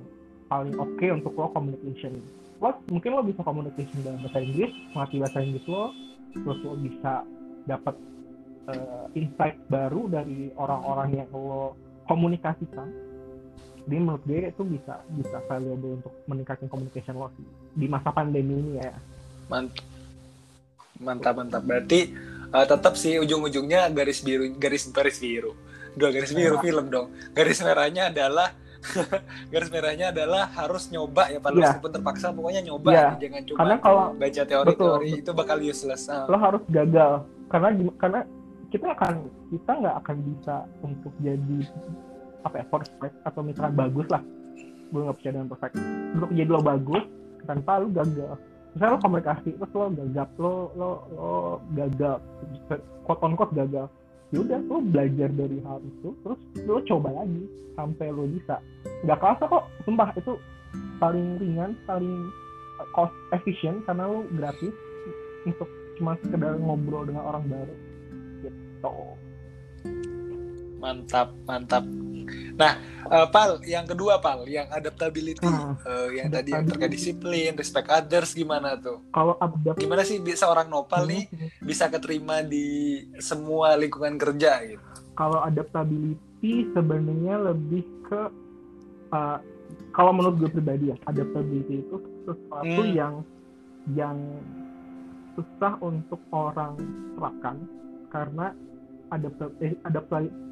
[0.50, 2.18] paling oke untuk lo communication
[2.58, 5.84] lo mungkin lo bisa communication dalam bahasa Inggris melatih bahasa Inggris lo
[6.34, 7.12] terus lo bisa
[7.64, 7.94] dapat
[8.72, 11.78] eh, insight baru dari orang-orang yang lo
[12.10, 12.90] komunikasikan
[13.84, 17.46] jadi menurut gue itu bisa bisa valuable untuk meningkatkan communication lo sih
[17.78, 18.94] di masa pandemi ini ya
[19.48, 19.84] Mantap.
[21.02, 21.62] Mantap, mantap.
[21.66, 22.00] Berarti
[22.54, 25.52] eh, tetap sih ujung-ujungnya garis biru, garis garis biru.
[25.92, 26.62] Dua garis biru Merah.
[26.62, 27.06] film dong.
[27.30, 28.50] Garis merahnya adalah
[29.52, 31.50] garis merahnya adalah harus nyoba ya, Pak.
[31.50, 31.60] Iya.
[31.60, 35.20] Meskipun terpaksa pokoknya nyoba aja, jangan cuma Karena kalau- baca teori-teori Betul.
[35.22, 36.02] itu bakal useless.
[36.06, 36.26] Ah.
[36.26, 37.12] lo harus gagal
[37.46, 38.20] karena karena
[38.68, 39.12] kita akan
[39.48, 41.58] kita nggak akan bisa untuk jadi
[42.42, 44.22] apa ya perfect atau misalkan bagus lah
[44.84, 45.74] gue nggak percaya dengan perfect
[46.12, 47.04] untuk jadi lo bagus
[47.44, 48.34] tanpa lo gagal
[48.74, 51.30] misalnya lo komunikasi terus lo gagap lo lo lo
[51.78, 52.18] gagal
[53.06, 53.86] quote on quote gagal
[54.34, 58.58] ya udah lo belajar dari hal itu terus lo coba lagi sampai lo bisa.
[59.04, 60.32] Nggak kerasa kok sumpah itu
[60.98, 62.30] paling ringan paling
[62.80, 64.74] uh, cost efficient karena lo gratis
[65.44, 65.68] untuk
[66.00, 67.74] cuma sekedar ngobrol dengan orang baru.
[68.42, 68.94] Gitu.
[70.84, 71.84] Mantap mantap.
[72.54, 72.76] Nah
[73.08, 75.80] uh, pal yang kedua pal yang adaptability Hmm.
[75.80, 79.00] uh, yang tadi yang terkait disiplin respect others gimana tuh?
[79.10, 81.24] Kalau adapt gimana sih bisa orang nopal nih
[81.64, 84.84] bisa keterima di semua lingkungan kerja gitu?
[85.16, 88.20] Kalau adaptability sebenarnya lebih ke
[89.08, 89.38] uh,
[89.94, 91.96] kalau menurut gue pribadi ya adaptability itu
[92.28, 92.92] sesuatu Hmm.
[92.92, 93.14] yang
[93.96, 94.18] yang
[95.34, 96.78] susah untuk orang
[97.18, 97.56] terapkan.
[98.08, 98.54] Karena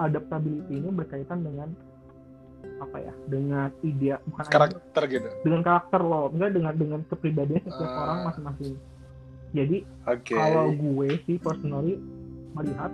[0.01, 1.71] adaptability ini berkaitan dengan
[2.79, 5.29] apa ya dengan ide bukan karakter gitu?
[5.43, 8.03] Dengan karakter lo enggak dengan dengan kepribadian setiap Ah.
[8.07, 8.75] orang masing-masing.
[9.53, 9.77] Jadi
[10.09, 10.33] oke.
[10.33, 12.01] kalau gue sih personally
[12.57, 12.93] melihat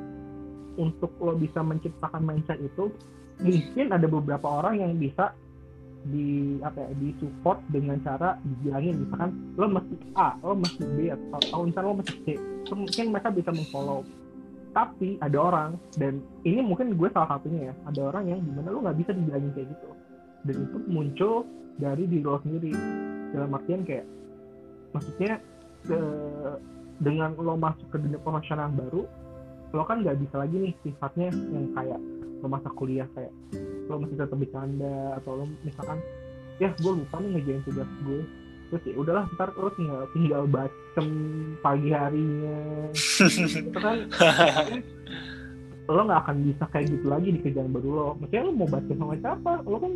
[0.78, 2.90] untuk lo bisa menciptakan mindset itu
[3.38, 5.30] mungkin ada beberapa orang yang bisa
[6.08, 11.10] di apa ya di support dengan cara dibilangin misalkan lo mesti A lo mesti B
[11.10, 12.26] atau, atau misalnya lo mesti C.
[12.70, 14.06] Mungkin mereka bisa mengfollow
[14.76, 18.68] tapi ada orang dan ini mungkin gue salah satunya ya ada orang yang di mana
[18.72, 19.88] lo nggak bisa dibilangin kayak gitu.
[20.46, 21.34] Dan itu muncul
[21.80, 22.72] dari diri lo sendiri.
[23.32, 24.06] Dalam artian kayak
[24.92, 25.40] maksudnya
[25.88, 26.54] eh,
[26.98, 29.02] dengan lo masuk ke dunia profesional yang baru
[29.76, 32.00] lo kan nggak bisa lagi nih sifatnya yang kayak
[32.40, 33.32] lo masa kuliah kayak
[33.88, 36.00] lo masih tetap bercanda atau lo misalkan
[36.58, 38.20] ya gue lupa nih ngejain tugas gue
[38.68, 41.08] terus ya udahlah ntar lo tinggal tinggal bacem
[41.64, 42.58] pagi harinya.
[43.68, 43.96] Itu kan
[45.88, 48.08] lo nggak akan bisa kayak gitu lagi di kerjaan baru lo.
[48.20, 49.52] Maksudnya lo mau baca sama siapa?
[49.64, 49.92] Lo kan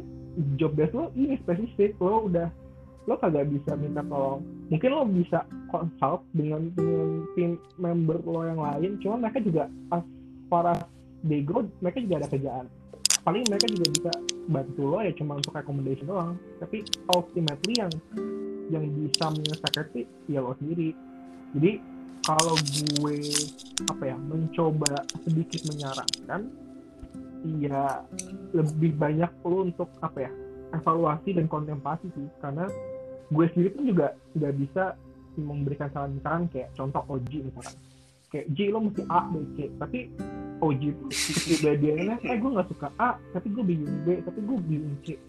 [0.56, 2.00] job desk lo ini spesifik.
[2.00, 2.48] Lo udah
[3.04, 4.40] lo kagak bisa minta tolong.
[4.72, 10.04] Mungkin lo bisa consult dengan dengan tim member lo yang lain cuma mereka juga as
[10.48, 10.80] far as
[11.28, 12.66] they go mereka juga ada kerjaan.
[13.22, 14.12] Paling mereka juga bisa
[14.48, 16.40] bantu lo ya cuma untuk recommendation doang.
[16.56, 17.92] Tapi ultimately yang
[18.72, 20.96] yang bisa menyelesaikan sih ya lo sendiri.
[21.52, 21.72] Jadi
[22.24, 23.18] kalau gue
[23.92, 26.40] apa ya mencoba sedikit menyarankan
[27.60, 28.00] ya
[28.56, 30.32] lebih banyak lo untuk apa ya
[30.72, 32.26] evaluasi dan kontemplasi sih.
[32.40, 32.64] Karena
[33.28, 34.96] gue sendiri pun juga nggak bisa
[35.36, 37.76] memberikan saran misalkan kayak contoh OG misalkan.
[38.32, 39.56] Kayak J lo mesti A B C.
[39.76, 39.98] Tapi
[40.64, 44.96] OG itu kepribadiannya eh gue nggak suka A tapi gue bingung B tapi gue bingung
[45.04, 45.20] C.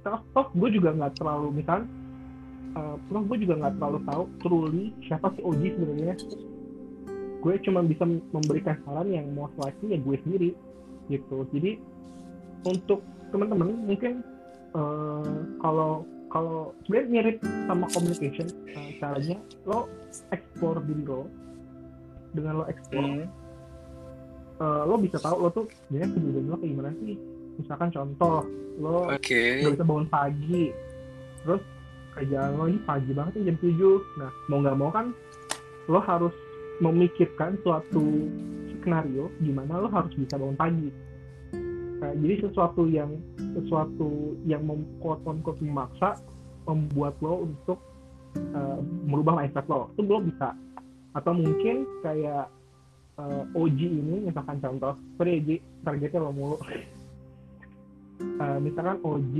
[0.00, 1.84] Terus gue juga nggak terlalu misalkan
[2.76, 6.14] uh, terus gue juga nggak terlalu tahu truly siapa sih OG sebenarnya.
[7.40, 10.50] Gue cuma bisa memberikan saran yang most likely ya gue sendiri
[11.08, 11.46] gitu.
[11.54, 11.80] Jadi
[12.66, 13.00] untuk
[13.32, 14.20] teman-teman mungkin
[14.76, 17.36] uh, kalau kalau sebenarnya mirip
[17.70, 19.88] sama communication uh, caranya lo
[20.34, 21.22] explore diri lo.
[22.36, 23.28] Dengan lo explore Hmm.
[24.60, 27.14] uh, lo bisa tahu lo tuh sebenarnya kebiasaan lo kayak gimana sih.
[27.56, 28.44] Misalkan contoh
[28.76, 29.40] lo oke.
[29.62, 30.64] nggak bisa bangun pagi.
[31.46, 31.62] Terus
[32.16, 35.12] kerjaan lo ini pagi banget nih jam 7 nah mau nggak mau kan
[35.86, 36.34] lo harus
[36.80, 38.28] memikirkan suatu
[38.86, 40.88] skenario gimana lo harus bisa bangun pagi.
[41.96, 43.18] Nah, jadi sesuatu yang
[43.56, 44.62] sesuatu yang
[45.00, 45.24] kuat
[45.58, 46.20] memaksa
[46.68, 47.82] membuat lo untuk
[48.52, 49.90] uh, merubah mindset lo.
[49.96, 50.52] Itu lo bisa.
[51.16, 52.52] Atau mungkin kayak
[53.16, 54.94] uh, OG ini misalkan contoh.
[55.16, 55.40] Sorry
[55.82, 56.56] targetnya lo mulu.
[58.38, 59.34] Uh, misalkan OG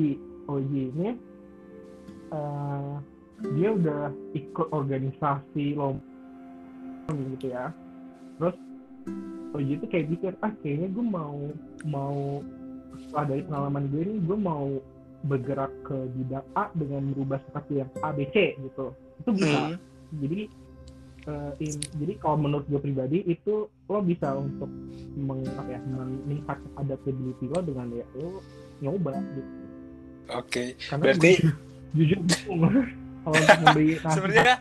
[0.49, 1.15] OG ini
[2.33, 2.99] uh,
[3.57, 6.01] dia udah ikut organisasi lomba
[7.37, 7.71] gitu ya.
[8.41, 8.57] Terus
[9.55, 11.37] OG itu kayak pikir ah kayaknya gue mau
[11.87, 12.41] mau
[12.97, 14.67] setelah dari pengalaman gue ini gue mau
[15.27, 18.93] bergerak ke bidang A dengan merubah seperti yang A B C gitu.
[19.21, 19.73] Itu bisa.
[19.73, 19.77] Hmm.
[20.23, 20.41] jadi
[21.27, 24.71] eh, in- jadi kalau menurut gue pribadi itu lo bisa untuk
[25.19, 28.39] meng, apa ya, meningkatkan adaptability lo dengan ya lo
[28.81, 29.53] nyoba gitu.
[30.37, 30.65] Oke.
[30.79, 32.61] Karena Berarti- gue jujur bingung
[33.23, 34.59] kalau untuk nasihat Sebenarnya-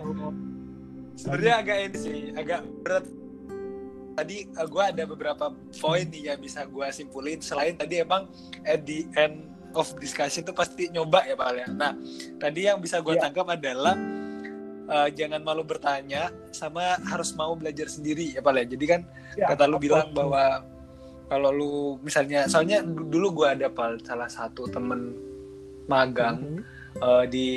[1.16, 3.06] sebenarnya agak ini sih agak berat.
[4.16, 7.40] Tadi gue ada beberapa poin nih yang bisa gue simpulin.
[7.40, 8.32] Selain tadi emang
[8.64, 11.68] at the end of discussion itu pasti nyoba ya pak ya.
[11.70, 11.92] Nah
[12.36, 13.22] tadi yang bisa gue Iya.
[13.22, 13.96] tangkap adalah
[14.86, 18.66] eh, jangan malu bertanya sama harus mau belajar sendiri ya pak ya.
[18.66, 19.02] Jadi kan
[19.36, 20.64] ya, kata lu bilang bahwa
[21.26, 25.12] kalau lu misalnya soalnya du- dulu gue ada pal salah satu temen
[25.86, 26.40] magang.
[26.40, 26.62] Mhm.
[26.96, 27.50] Eh, di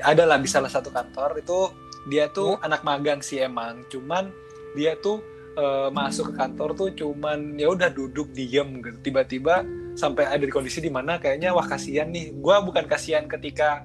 [0.00, 1.58] adalah di salah satu kantor itu
[2.06, 3.82] dia tuh anak magang sih emang.
[3.90, 4.30] Cuman
[4.76, 5.20] dia tuh
[5.56, 8.98] eh, masuk ke kantor tuh cuman ya udah duduk diem gitu.
[9.10, 9.66] Tiba-tiba
[9.96, 12.36] sampai ada di kondisi di mana kayaknya wah kasihan nih.
[12.36, 13.84] Gua bukan kasihan ketika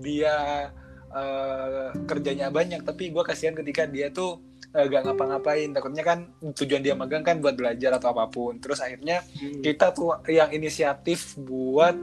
[0.00, 0.34] dia
[1.12, 4.40] eh, kerjanya banyak tapi gua kasihan ketika dia tuh
[4.72, 5.70] eh, gak ngapa-ngapain.
[5.70, 8.58] Takutnya kan tujuan dia magang kan buat belajar atau apa pun.
[8.58, 9.60] Terus akhirnya Hmm.
[9.60, 11.94] kita tuh yang inisiatif buat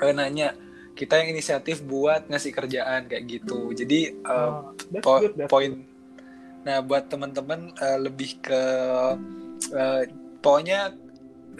[0.00, 0.56] eh, nanya
[0.96, 3.70] kita yang inisiatif buat ngasih kerjaan kayak gitu.
[3.76, 5.84] Jadi eh, Ah, that's po- good, poin
[6.66, 8.62] nah buat teman-teman eh, lebih ke
[9.70, 10.02] uh,
[10.42, 10.90] pokoknya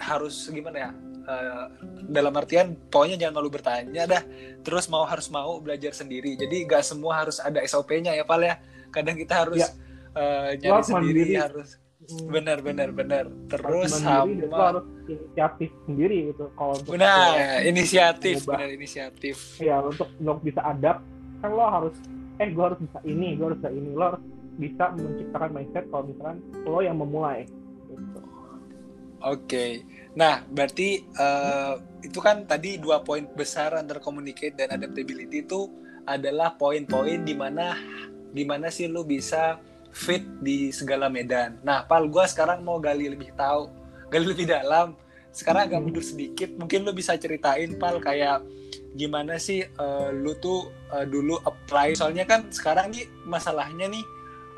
[0.02, 0.90] harus gimana ya?
[1.26, 1.66] Uh,
[2.06, 4.22] dalam artian pokoknya jangan malu bertanya dah.
[4.66, 6.34] Terus mau harus mau belajar sendiri.
[6.34, 8.58] Jadi gak semua harus ada SOP-nya ya Pal ya.
[8.90, 9.70] Kadang kita harus ya.
[10.14, 11.34] uh, nyari sendiri mandiri.
[11.38, 11.85] harus hmm.
[12.28, 18.52] Benar benar benar terus sama harus inisiatif sendiri itu kalau untuk benar inisiatif mengubah.
[18.60, 21.02] benar inisiatif ya untuk untuk bisa adapt
[21.40, 21.94] kan lo harus
[22.36, 24.22] eh gue harus bisa ini gue harus bisa ini lo harus
[24.56, 27.44] bisa menciptakan mindset kalau misalkan lo yang memulai
[27.88, 28.20] gitu.
[29.16, 29.72] Oke, okay.
[30.12, 35.72] nah berarti uh, itu kan tadi dua poin besar antara communicate dan adaptability itu
[36.04, 37.74] adalah poin-poin di mana
[38.30, 39.56] di mana sih lo bisa
[39.96, 41.56] fit di segala medan.
[41.64, 43.72] Nah, pal gue sekarang mau gali lebih tahu,
[44.12, 44.92] gali lebih dalam.
[45.32, 48.44] Sekarang agak mundur sedikit, mungkin lo bisa ceritain pal kayak
[48.92, 51.96] gimana sih uh, lu tuh uh, dulu apply.
[51.96, 54.04] Soalnya kan sekarang nih masalahnya nih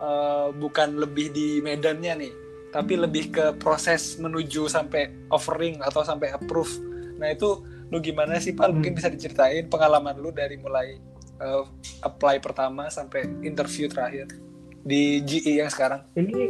[0.03, 2.35] uh, bukan lebih di medannya nih
[2.69, 6.71] tapi lebih ke proses menuju sampai offering atau sampai approve.
[7.17, 8.69] Nah itu lu gimana sih Pak?
[8.69, 8.99] Mungkin hmm.
[9.01, 11.01] bisa diceritain pengalaman lu dari mulai
[11.41, 11.65] uh,
[12.05, 14.48] apply pertama sampai interview terakhir
[14.89, 16.01] di GE yang sekarang.
[16.17, 16.49] Ini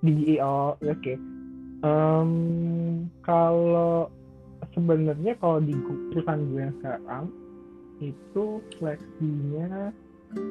[0.00, 0.96] di GE oh oke.
[0.96, 1.16] Okay.
[1.82, 2.32] Um,
[3.26, 4.08] kalau
[4.72, 5.76] sebenarnya kalau di
[6.14, 7.24] perusahaan gue yang sekarang
[8.00, 8.44] itu
[8.78, 9.92] seleksinya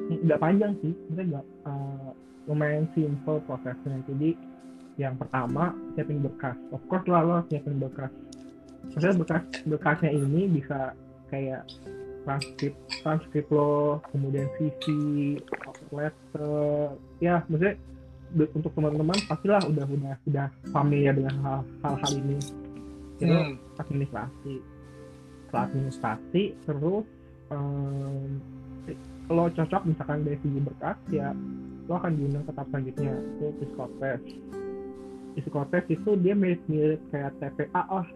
[0.08, 2.10] nggak panjang sih, sebenarnya nggak uh,
[2.46, 3.98] lumayan simple prosesnya.
[4.06, 4.38] Jadi
[5.00, 8.12] yang pertama siapin berkas of course lah lo siapin berkas
[8.92, 10.92] maksudnya berkas berkasnya ini bisa
[11.32, 11.64] kayak
[12.22, 14.84] transkrip transkrip lo kemudian CV
[15.90, 17.74] letter ya maksudnya
[18.56, 21.36] untuk teman-teman pastilah udah udah udah familiar dengan
[21.84, 22.38] hal-hal ini
[23.20, 23.60] itu hmm.
[23.78, 24.54] administrasi
[25.46, 27.06] setelah administrasi terus
[27.52, 28.40] um,
[29.30, 31.30] lo cocok misalkan dari segi berkas ya
[31.86, 34.20] lo akan diundang ke tahap selanjutnya itu psikotes
[35.36, 38.08] psikotes itu dia mirip-mirip kayak TPA lah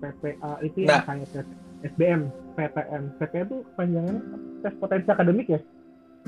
[0.00, 1.04] TPA itu yang nah.
[1.06, 1.46] kayak tes
[1.80, 2.28] SBM
[2.60, 4.22] PTN TPA itu panjangannya
[4.60, 5.60] tes potensi akademik ya?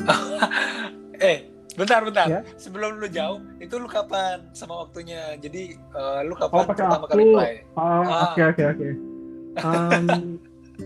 [1.21, 2.27] Eh bentar bentar.
[2.29, 2.41] Ya?
[2.57, 5.37] sebelum lu jauh itu lu kapan sama waktunya?
[5.37, 8.33] Jadi uh, lu kapan oh, pertama kali play oh, ah.
[8.33, 8.89] oke oke oke.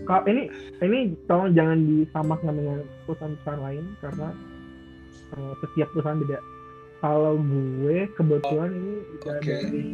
[0.03, 0.43] Kalau ini
[0.83, 0.99] ini
[1.31, 4.29] tolong jangan disamak dengan perusahaan-perusahaan lain karena
[5.39, 6.39] uh, setiap perusahaan beda.
[6.97, 9.47] Kalau gue kebetulan ini udah okay.
[9.47, 9.85] dari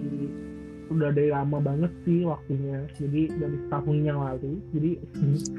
[0.91, 2.84] udah dari lama banget sih waktunya.
[3.00, 4.60] Jadi dari tahun yang lalu.
[4.76, 4.91] Jadi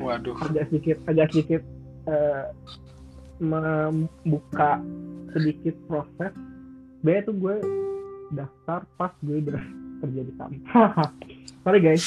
[0.01, 0.37] waduh.
[0.45, 1.63] agak sedikit agak sedikit
[2.09, 2.53] uh,
[3.41, 4.81] membuka
[5.33, 6.33] sedikit proses.
[7.05, 7.57] B itu gue
[8.33, 9.63] daftar pas gue udah
[10.01, 11.09] kerja di kantor
[11.65, 12.05] sorry guys.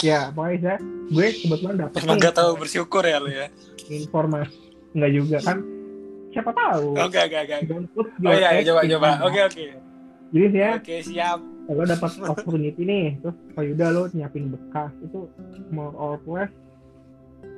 [0.00, 0.78] Ya pokoknya saya
[1.12, 3.46] gue kebetulan dapat emang gak tahu bersyukur ya lo ya?
[3.86, 4.56] Informasi.
[4.96, 5.58] Nggak juga kan?
[6.32, 6.96] Siapa tahu.
[6.96, 7.54] Oke oke oke
[8.24, 9.08] oh iya, iya coba coba.
[9.28, 9.64] oke oke.
[10.32, 10.98] Jadi ya oke okay,
[11.66, 15.26] siap kalau dapat opportunity nih terus oh yaudah lo nyiapin bekas itu
[15.74, 16.52] more or less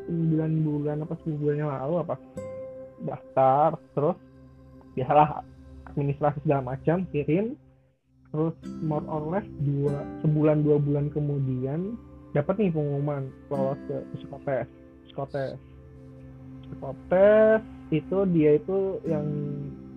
[0.09, 2.15] 9 bulan apa 10 bulan yang lalu apa
[3.05, 4.19] daftar terus
[4.97, 5.45] biasalah
[5.93, 7.53] administrasi segala macam kirim
[8.33, 11.97] terus more or less dua sebulan dua bulan kemudian
[12.37, 14.69] dapat nih pengumuman lolos ke psikotes
[15.09, 15.57] psikotes.
[16.69, 19.25] Psikotes itu dia itu yang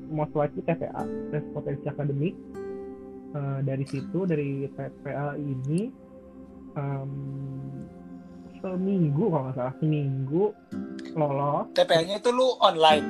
[0.07, 2.35] most likely TPA tes potensi akademik
[3.35, 5.91] uh, dari situ dari TPA ini
[6.75, 7.11] um,
[8.61, 10.43] seminggu kalau nggak salah seminggu
[11.17, 11.65] lolos.
[11.73, 13.05] TPA-nya itu lu online?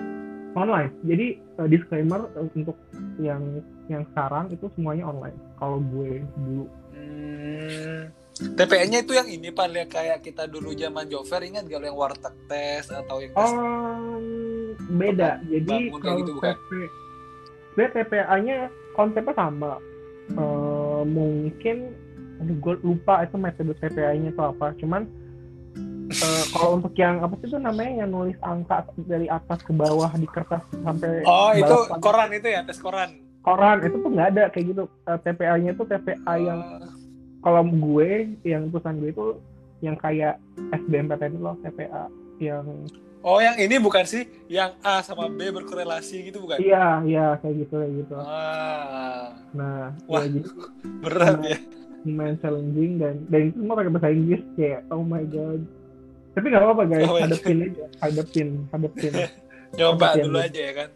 [0.56, 0.92] Online.
[1.04, 1.28] Jadi
[1.60, 2.78] uh, disclaimer untuk
[3.20, 3.60] yang
[3.92, 5.38] yang sekarang itu semuanya online.
[5.60, 6.66] Kalau gue dulu.
[6.96, 8.02] Hmm.
[8.42, 12.34] TPN-nya itu yang ini pak lihat kayak kita dulu zaman Jover ingat gak yang warteg
[12.50, 13.52] tes atau yang tes?
[13.54, 14.24] Um,
[14.98, 15.44] beda.
[15.46, 16.56] Jadi kalau gitu, bukan?
[17.76, 19.78] TP, TPA-nya konsepnya sama
[20.38, 21.96] uh, mungkin
[22.42, 24.73] aduh gue lupa itu metode TPA-nya itu apa.
[24.82, 25.06] Cuman
[26.10, 30.10] uh, kalau untuk yang apa sih itu namanya yang nulis angka dari atas ke bawah
[30.17, 33.21] di kertas sampai oh itu koran itu ya tes koran?
[33.42, 34.84] Koran itu tuh nggak ada kayak gitu.
[35.06, 36.38] Uh, TPA-nya itu TPA uh...
[36.38, 36.60] yang
[37.42, 39.25] kalau gue yang perusahaan gue itu
[39.82, 40.38] yang kayak
[40.77, 42.06] SBMPTN loh TPA
[42.38, 42.86] yang
[43.22, 44.26] Oh, yang ini bukan sih?
[44.50, 46.58] Yang A sama B berkorelasi gitu bukan?
[46.58, 48.15] Iya, iya kayak gitu kayak gitu.
[48.17, 49.38] Ah.
[49.54, 50.50] Nah, Wah, ya, gitu.
[51.06, 51.58] berat ya.
[52.02, 55.62] Lumayan challenging dan dan itu semua pakai bahasa Inggris kayak oh my god.
[56.34, 57.67] Tapi nggak apa-apa guys, oh hadapin god.
[57.69, 59.12] aja, hadapin, hadapin.
[59.78, 60.90] Coba hadapin dulu aja ya kan.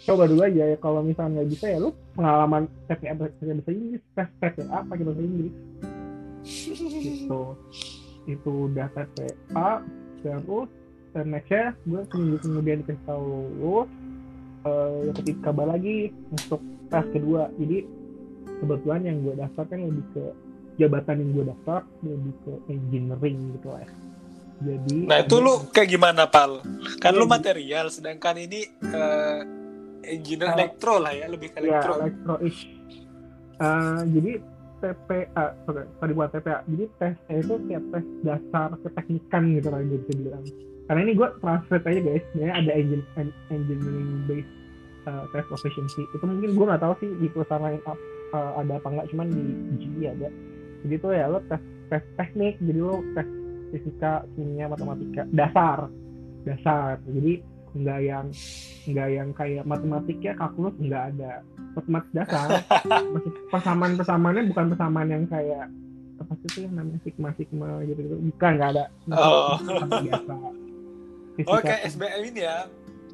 [0.00, 2.62] Coba dulu aja ya kalau misalnya nggak bisa ya lu pengalaman
[2.92, 5.54] TPA pakai bahasa Inggris, tes TPA pakai bahasa Inggris
[7.08, 7.42] gitu
[8.28, 9.70] itu udah TPA
[10.20, 10.68] terus
[11.10, 13.22] dan nextnya gue seminggu kemudian dikasih tahu
[13.58, 13.88] lulus
[14.64, 17.86] uh, ketik kabar lagi untuk tes kedua jadi
[18.60, 20.24] kebetulan yang gue daftar kan lebih ke
[20.78, 23.90] jabatan yang gue daftar lebih ke engineering gitu lah ya.
[24.60, 26.60] jadi Nah itu lu kayak gimana pal?
[27.00, 29.40] Kan lu material, sedangkan ini eh,
[30.04, 30.56] engineer Ah.
[30.56, 32.36] elektro lah ya, lebih ke ya elektro.
[33.60, 34.32] Eh, jadi
[34.80, 40.12] TPA sorry, sorry buat TPA jadi tesnya itu kayak tes dasar keteknikan gitu lah bisa
[40.16, 40.44] bilang
[40.90, 42.24] karena ini gue translate aja guys.
[42.34, 44.54] Sebenarnya ada engine, en- engineering based
[45.06, 46.02] uh, test proficiency.
[46.18, 47.94] Itu mungkin gue nggak tahu sih di perusahaan lain up,
[48.34, 49.06] uh, ada apa nggak.
[49.14, 50.26] Cuman di GE ada.
[50.82, 51.62] Jadi tuh ya lo tes
[51.94, 52.58] tes teknik.
[52.58, 53.28] Jadi lo tes
[53.70, 55.30] fisika kimia matematika.
[55.30, 55.86] Dasar.
[56.42, 56.98] Dasar.
[57.06, 57.38] Jadi
[57.70, 58.26] nggak yang
[58.90, 61.46] nggak yang kayak matematiknya kalkulus nggak ada.
[61.78, 62.66] Matematik dasar.
[63.14, 65.70] Masih persamaan persamaannya bukan persamaan yang kayak
[66.18, 68.84] apa sih yang namanya sigma sigma gitu gitu bukan nggak ada.
[69.14, 69.54] Oh.
[69.62, 70.66] Persamaan
[71.40, 72.56] biasa Oh Fisika- kayak SBM ini ya,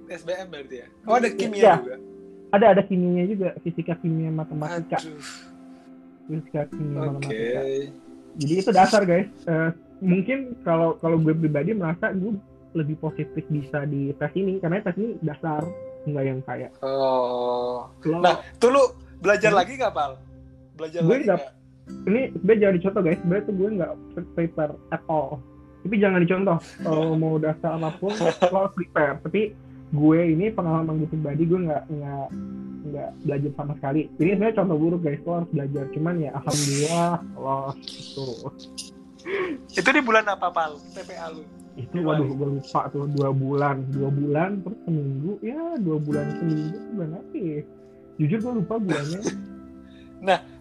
[0.09, 0.87] SBM berarti ya.
[1.05, 1.75] Oh ada kimia Iya.
[1.79, 1.97] juga.
[2.49, 5.19] ada ada kimianya juga fisika kimia matematika Aduh.
[6.25, 7.11] fisika kimia Oke.
[7.13, 7.61] matematika
[8.37, 12.39] jadi itu dasar guys Eh, mungkin kalau kalau gue pribadi merasa gue
[12.73, 15.67] lebih positif bisa di tes ini karena tes ini dasar
[16.05, 17.91] nggak yang kayak Oh.
[18.05, 18.83] lo Nah, tuh lu
[19.19, 19.59] belajar Hmm.
[19.59, 20.13] lagi gak pal?
[20.73, 21.53] Belajar Gue lagi nggak- nggak?
[22.07, 23.93] ini sebenarnya jangan dicontoh guys sebenarnya tuh gue nggak
[24.35, 25.43] prepare at all
[25.87, 28.11] tapi jangan dicontoh kalau mau daftar apa pun
[28.53, 29.23] lo harus prepare.
[29.23, 29.43] Tapi
[29.95, 32.27] gue ini pengalaman gue pribadi gue nggak nggak
[32.91, 34.11] nggak belajar sama sekali.
[34.19, 35.23] Ini sebenarnya contoh buruk guys.
[35.23, 35.85] Lo harus belajar.
[35.95, 38.27] Cuman ya alhamdulillah lo itu
[39.71, 40.83] Itu di bulan apa pal?
[40.91, 41.47] TPA lu?
[41.77, 43.07] itu waduh gue lupa tuh.
[43.15, 43.87] Dua bulan.
[43.95, 45.33] Dua bulan terus seminggu.
[45.47, 47.61] Ya dua bulan seminggu bulan apa ya?
[48.19, 49.23] Jujur gue lupa bulannya.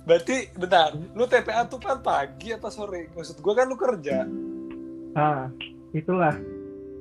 [0.05, 3.09] Berarti bentar, lu TPA tuh kan pagi atau sore?
[3.17, 4.30] Maksud gua kan lu kerja.
[5.16, 5.47] Ah
[5.91, 6.36] itulah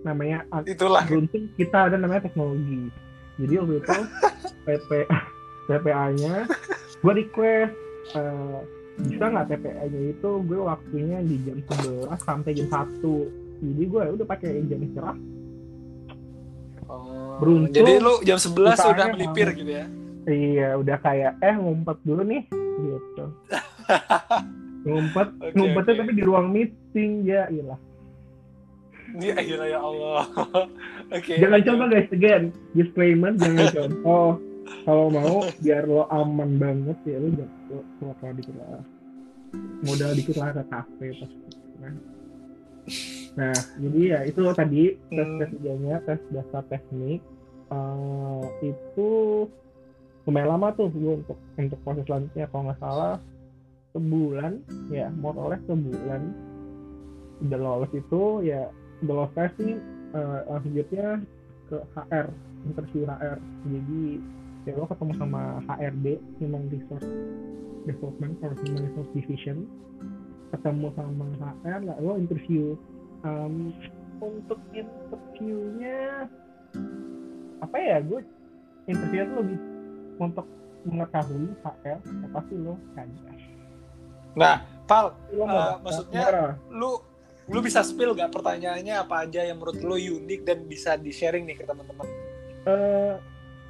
[0.02, 1.02] namanya Itulah.
[1.04, 2.88] beruntung kita ada namanya teknologi
[3.36, 3.96] jadi waktu itu
[4.66, 4.90] PP
[5.64, 6.34] TPA-nya
[7.00, 7.72] gue request
[8.14, 8.58] eh,
[9.00, 13.02] bisa nggak TPA-nya itu gue waktunya di jam 11 sampai jam 1
[13.64, 15.18] jadi gue udah pakai jam istirahat
[16.84, 19.88] Oh, Beruntung Jadi lu jam 11 udah usahanya melipir gitu ya?
[20.28, 23.24] iya udah kayak eh ngumpet dulu nih gitu
[24.84, 26.00] ngumpet Oke, ngumpetnya oke.
[26.00, 27.80] tapi di ruang meeting ya iyalah
[29.14, 30.22] Ini akhirnya ya Allah.
[31.16, 31.34] Oke.
[31.38, 31.66] jangan oke.
[31.68, 32.42] contoh guys again
[32.74, 34.28] disclaimer jangan contoh
[34.82, 38.82] kalau mau biar lo aman banget ya lo jangan lo keluar dikit lah
[39.84, 41.30] modal dikit lah ke kafe pas
[41.78, 41.94] nah.
[43.36, 45.38] nah jadi ya itu tadi tes Hmm.
[45.38, 47.20] tes tiganya tes dasar teknik
[47.72, 49.10] Eh, itu
[50.24, 53.16] lumayan lama tuh gue untuk untuk proses selanjutnya kalau nggak salah
[53.92, 56.32] sebulan ya more or less sebulan
[57.44, 58.68] udah lolos itu ya
[59.04, 59.76] udah lolos tes nih
[60.12, 61.08] eh, selanjutnya
[61.64, 62.26] ke HR
[62.64, 64.02] interview HR jadi
[64.64, 66.06] ya lo ketemu sama HRD
[66.40, 67.08] Human Resource
[67.84, 69.68] Development or Human Resource Division.
[70.50, 72.72] Ketemu sama HR lah lo interview
[73.20, 73.72] Em,
[74.20, 76.28] untuk interviewnya
[77.56, 78.20] apa ya gue
[78.84, 79.58] interviewnya tuh lebih
[80.18, 80.46] untuk
[80.84, 83.40] mengetahui HR apa sih lo kandas
[84.34, 86.52] Nah, Pal, lo Eh, maksudnya- marah.
[86.68, 87.00] lu
[87.48, 88.32] lu bisa spill gak?
[88.32, 92.08] Pertanyaannya apa aja yang menurut lu unik dan bisa di sharing nih ke teman-teman?
[92.64, 93.14] Eh,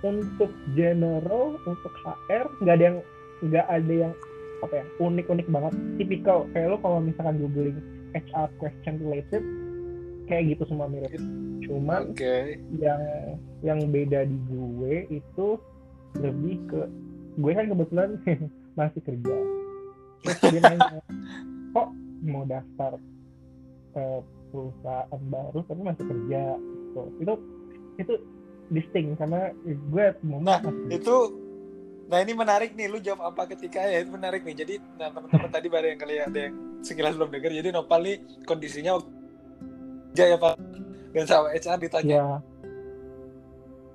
[0.05, 2.99] untuk general untuk HR nggak ada yang
[3.43, 4.13] nggak ada yang
[4.63, 5.73] apa ya unik-unik banget.
[5.99, 7.79] Tipikal kayak lo kalau misalkan googling
[8.15, 9.43] HR question related
[10.31, 11.21] kayak gitu semua mirip.
[11.65, 12.61] Cuman Oke.
[12.79, 13.03] yang
[13.65, 15.47] yang beda di gue itu
[16.21, 16.81] lebih ke
[17.41, 18.11] gue kan kebetulan
[18.79, 19.37] masih kerja.
[20.49, 21.01] Dia nanya
[21.75, 21.89] kok
[22.25, 22.97] mau daftar
[23.95, 24.21] eh,
[24.55, 27.03] perusahaan baru tapi masih kerja gitu.
[27.19, 27.35] itu
[27.99, 28.15] itu
[28.71, 30.61] distinct karena gue mau Nah.
[30.91, 31.41] Itu
[32.05, 34.53] Nah ini menarik nih, lu jawab apa ketika ya itu menarik nih.
[34.53, 37.49] Jadi nah, teman-teman tadi ada yang kali ada yang sekilas belum dengar.
[37.57, 39.01] Jadi Nopal nih kondisinya
[40.13, 40.55] kerja ya Pak.
[41.17, 42.27] Dan sama HR ditanya ya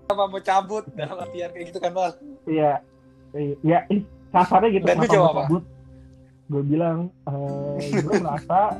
[0.09, 2.11] apa mau cabut dalam artian kayak gitu kan Pal.
[2.49, 2.81] Iya,
[3.37, 3.79] iya, ya,
[4.33, 4.85] kasarnya gitu.
[4.89, 5.61] Dan lu jawab apa?
[6.49, 8.73] Gue bilang, eh, gue merasa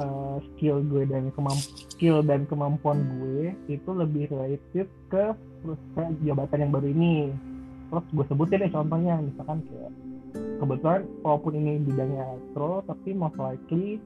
[0.00, 1.60] eh, skill gue dan kemamp
[1.94, 5.24] skill dan kemampuan gue itu lebih related ke
[5.62, 7.14] perusahaan jabatan yang baru ini.
[7.90, 9.92] Terus gue sebutin deh contohnya, misalkan kayak
[10.58, 14.02] kebetulan walaupun ini bidangnya elektro, tapi most likely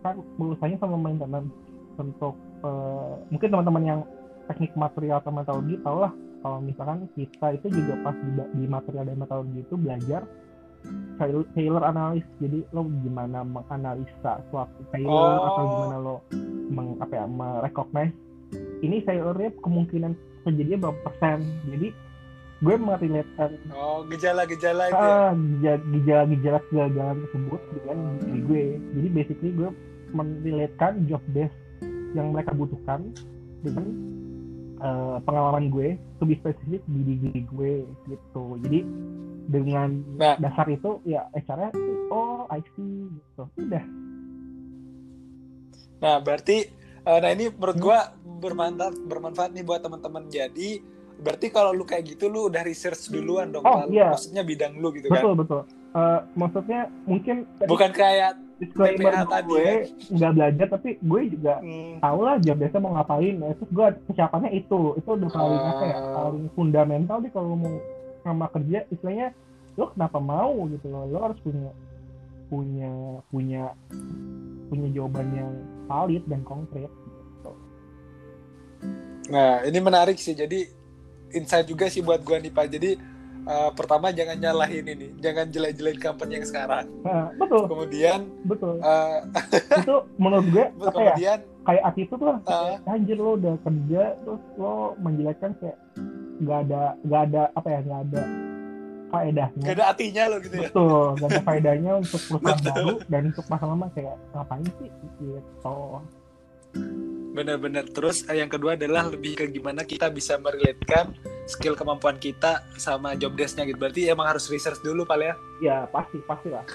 [0.00, 1.52] kan urusannya sama maintenance
[2.00, 2.34] untuk
[2.64, 4.00] eh, mungkin teman-teman yang
[4.48, 9.04] teknik material atau metodologi tau lah kalau misalkan kita itu juga pas di, di material
[9.06, 10.22] dan metodologi itu belajar
[11.52, 15.46] Taylor, analis jadi lo gimana menganalisa suatu Taylor Oh.
[15.46, 16.14] atau gimana lo
[16.72, 18.16] meng, apa ya merecognize?
[18.80, 20.12] Ini Taylornya kemungkinan
[20.42, 21.38] terjadinya berapa persen?
[21.68, 21.88] Jadi
[22.60, 25.00] gue merelatekan oh gejala-gejala itu ya?
[25.00, 28.64] ah, gejala- gejala-gejala kegagalan tersebut dengan diri gue.
[28.96, 29.70] Jadi basically gue
[30.10, 31.52] merelatekan job desk
[32.16, 33.12] yang mereka butuhkan
[33.60, 33.86] dengan
[34.80, 37.72] eh, pengalaman gue lebih spesifik di diri gue
[38.08, 38.44] gitu.
[38.64, 38.80] Jadi
[39.50, 40.38] dengan Nah.
[40.38, 41.74] dasar itu ya HR-nya
[42.08, 43.84] oh I see gitu udah
[46.00, 46.64] Nah, berarti
[47.00, 47.84] eh, nah ini menurut Hmm.
[47.84, 47.98] gua
[48.40, 50.24] bermanfaat bermanfaat nih buat teman-teman.
[50.28, 50.80] Jadi
[51.20, 54.08] berarti kalau lu kayak gitu lu udah research duluan dong, Oh, iya.
[54.08, 55.20] maksudnya bidang lu gitu kan.
[55.20, 59.68] betul betul Eh, maksudnya mungkin Bukan kayak disclaimer tadi, gue
[60.14, 63.86] nggak belajar tapi gue juga hmm, tahu lah job desk mau ngapain ya terus gue
[64.06, 66.12] kesiapannya itu itu udah paling apa ya Ah.
[66.22, 67.74] paling fundamental deh kalau mau
[68.22, 69.32] sama kerja istilahnya
[69.78, 71.70] lo kenapa mau gitu loh lo harus punya
[72.50, 72.90] punya
[73.30, 73.62] punya
[74.66, 75.50] punya jawaban yang
[75.86, 77.52] valid dan konkret gitu.
[79.30, 80.34] Nah, ini menarik sih.
[80.34, 80.66] Jadi
[81.30, 82.66] insight juga sih buat gua nih, Pak.
[82.70, 82.90] Jadi
[83.46, 86.86] eh, pertama jangan nyalahin ini, jangan jelek-jelekin company yang sekarang.
[87.06, 89.18] Nah, betul Kemudian betul eh,
[89.82, 92.50] itu menurut gue apa ya kemudian kayak attitude lah Ah.
[92.50, 95.78] Kayak, anjir lo udah kerja terus lo menjelekkan kayak
[96.40, 98.22] nggak ada nggak ada apa ya nggak ada
[99.10, 100.62] faedahnya gak ada artinya lo gitu ya.
[100.70, 102.70] betul gak ada faedahnya untuk perusahaan Betul.
[102.70, 105.76] baru dan untuk masa lama kayak ngapain sih gitu
[107.30, 107.86] Bener-bener.
[107.90, 111.14] Terus eh, yang kedua adalah lebih ke gimana kita bisa merelatekan
[111.46, 113.78] skill kemampuan kita sama job desk-nya gitu.
[113.78, 115.34] Berarti emang harus research dulu, Pal ya.
[115.62, 116.66] ya pasti pasti lah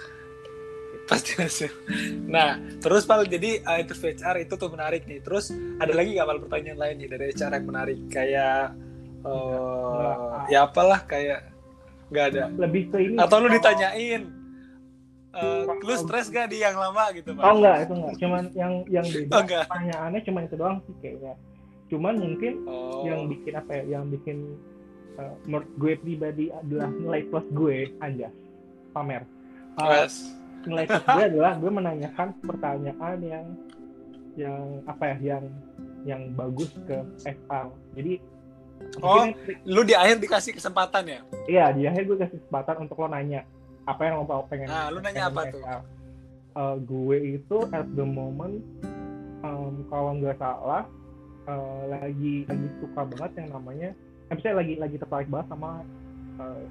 [1.06, 1.70] Pasti harus.
[2.26, 5.22] Nah, terus Pal, jadi uh, interview HR itu tuh menarik nih.
[5.22, 8.00] Terus ada lagi nggak Pal pertanyaan lain nih dari HR yang menarik?
[8.10, 8.74] Kayak,
[9.26, 10.18] uh, Nggak.
[10.48, 11.40] ya apalah kayak
[12.06, 12.44] nggak ada.
[12.56, 14.22] lebih ke ini Atau lu ditanyain,
[15.34, 17.44] uh, lu stres gak di yang lama gitu, Pal?
[17.44, 19.64] oh enggak itu enggak cuman yang yang beda Oh, enggak.
[19.66, 21.34] pertanyaannya cuma itu doang sih kayaknya
[21.86, 23.02] cuman mungkin Oh.
[23.04, 24.38] yang bikin apa ya yang bikin
[25.16, 28.30] uh, menurut gue pribadi adalah nilai plus gue aja
[28.92, 29.24] pamer
[29.76, 30.16] Uh, Wes.
[30.64, 33.46] nilai plus gue adalah gue menanyakan pertanyaan yang
[34.36, 35.44] yang apa ya yang
[36.06, 38.20] yang bagus ke HR jadi
[38.98, 39.28] Oh.
[39.28, 41.20] mungkin Lu di akhir dikasih kesempatan ya?
[41.46, 43.44] iya di akhir gue kasih kesempatan untuk lo nanya
[43.84, 45.62] apa yang lo mau pengen Nah, lu nanya apa tuh?
[46.56, 48.64] Uh, gue itu at the moment
[49.44, 50.88] um, kalau nggak salah
[51.46, 53.90] uh, lagi lagi suka banget yang namanya
[54.32, 55.84] eh, saya lagi lagi tertarik banget sama
[56.40, 56.64] uh,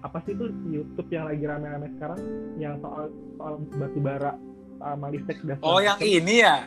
[0.00, 2.20] apa sih itu YouTube yang lagi rame-rame sekarang
[2.56, 4.32] yang soal soal batu bara
[4.80, 6.64] sama listrik dan Oh, yang ini ya?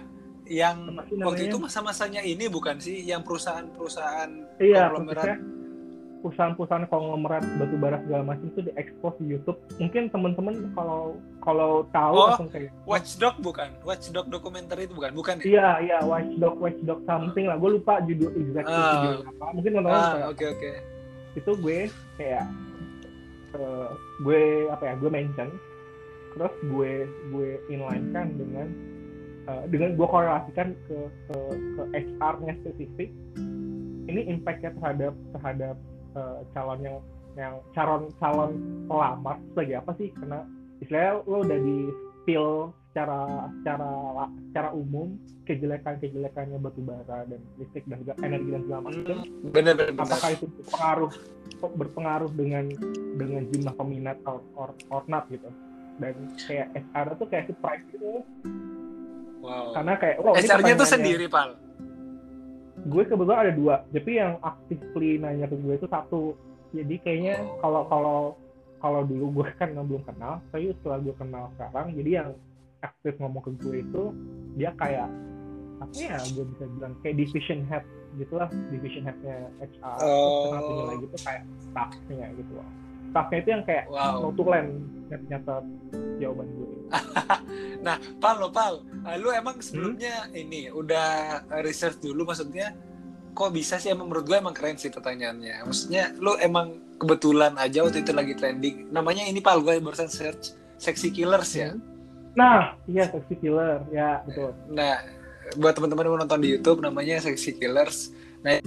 [0.54, 0.78] Yang
[1.20, 3.02] waktu itu masa-masanya ini bukan sih?
[3.02, 4.30] Yang perusahaan-perusahaan
[4.60, 5.42] iya konglomerat.
[6.20, 12.16] perusahaan-perusahaan konglomerat batu bara segala macam itu diekspos di YouTube mungkin teman-teman kalau kalau tahu
[12.16, 13.70] Oh, langsung kayak Watchdog bukan?
[13.82, 15.12] Watchdog dokumenter itu bukan?
[15.12, 15.44] Bukan ya?
[15.44, 17.58] Iya, iya, Watchdog, Watchdog something lah.
[17.58, 18.80] Gue lupa judul exact Ah.
[19.04, 19.46] judul apa.
[19.52, 20.32] Mungkin teman-teman Ah, tahu.
[20.32, 20.72] oke oke.
[21.34, 21.80] itu gue
[22.16, 22.46] kayak
[23.54, 23.88] eh,
[24.22, 24.94] gue apa ya?
[24.96, 25.50] Gue mention
[26.32, 26.94] terus gue
[27.30, 28.68] gue inline kan dengan
[29.48, 30.98] eh, dengan gue korelasikan ke
[31.30, 31.38] ke,
[31.78, 33.10] ke HR-nya spesifik.
[34.04, 35.76] Ini impactnya terhadap terhadap
[36.16, 36.98] eh, calon yang
[37.34, 38.52] yang calon calon
[38.86, 40.14] pelamar sebagai apa sih?
[40.14, 40.46] Karena
[40.84, 41.78] istilahnya lo udah di
[42.24, 43.90] spill secara secara
[44.54, 45.18] secara umum
[45.50, 49.18] kejelekan-kejelekannya batu bara dan listrik dan juga energi dan segala macam
[49.50, 50.06] Bener bener bener.
[50.06, 51.12] apakah itu berpengaruh
[51.74, 52.66] berpengaruh dengan
[53.18, 55.50] dengan jumlah peminat or, or, or not gitu
[55.98, 56.14] dan
[56.46, 58.22] kayak HR itu kayak surprise gitu
[59.44, 59.76] Wow.
[59.76, 61.60] karena kayak oh, ini HR-nya tuh sendiri, Pal.
[62.88, 66.36] gue kebetulan ada dua tapi yang actively nanya ke gue itu satu
[66.72, 68.20] jadi kayaknya kalau kalau
[68.84, 72.30] kalau dulu gue kan belum kenal tapi setelah gue kenal sekarang jadi yang
[72.84, 74.04] aktif ngomong ke gue itu
[74.60, 75.08] dia kayak
[75.80, 77.84] apa ya gue bisa bilang kayak division head
[78.16, 80.12] gitulah division headnya HR Oh.
[80.48, 82.68] Terus satunya lagi tuh kayak staffnya gitu loh
[83.14, 84.34] staffnya itu yang kayak Wow.
[85.16, 85.66] Notulen nyatet
[86.18, 86.70] jawaban gue
[87.86, 89.66] Nah, Pal lo Pal, eh, lu emang Hmm?
[89.66, 91.10] sebelumnya ini udah
[91.60, 92.72] research dulu maksudnya
[93.32, 95.66] kok bisa sih emang menurut gue emang keren sih pertanyaannya.
[95.66, 98.88] Maksudnya lu emang kebetulan aja waktu itu lagi trending.
[98.90, 101.74] Namanya ini Pal gue barusan search Sexy Killers ya.
[102.34, 105.06] nah iya sexy killer ya betul Nah,
[105.54, 108.10] buat teman-teman yang nonton di YouTube namanya Sexy Killers.
[108.42, 108.58] Nah,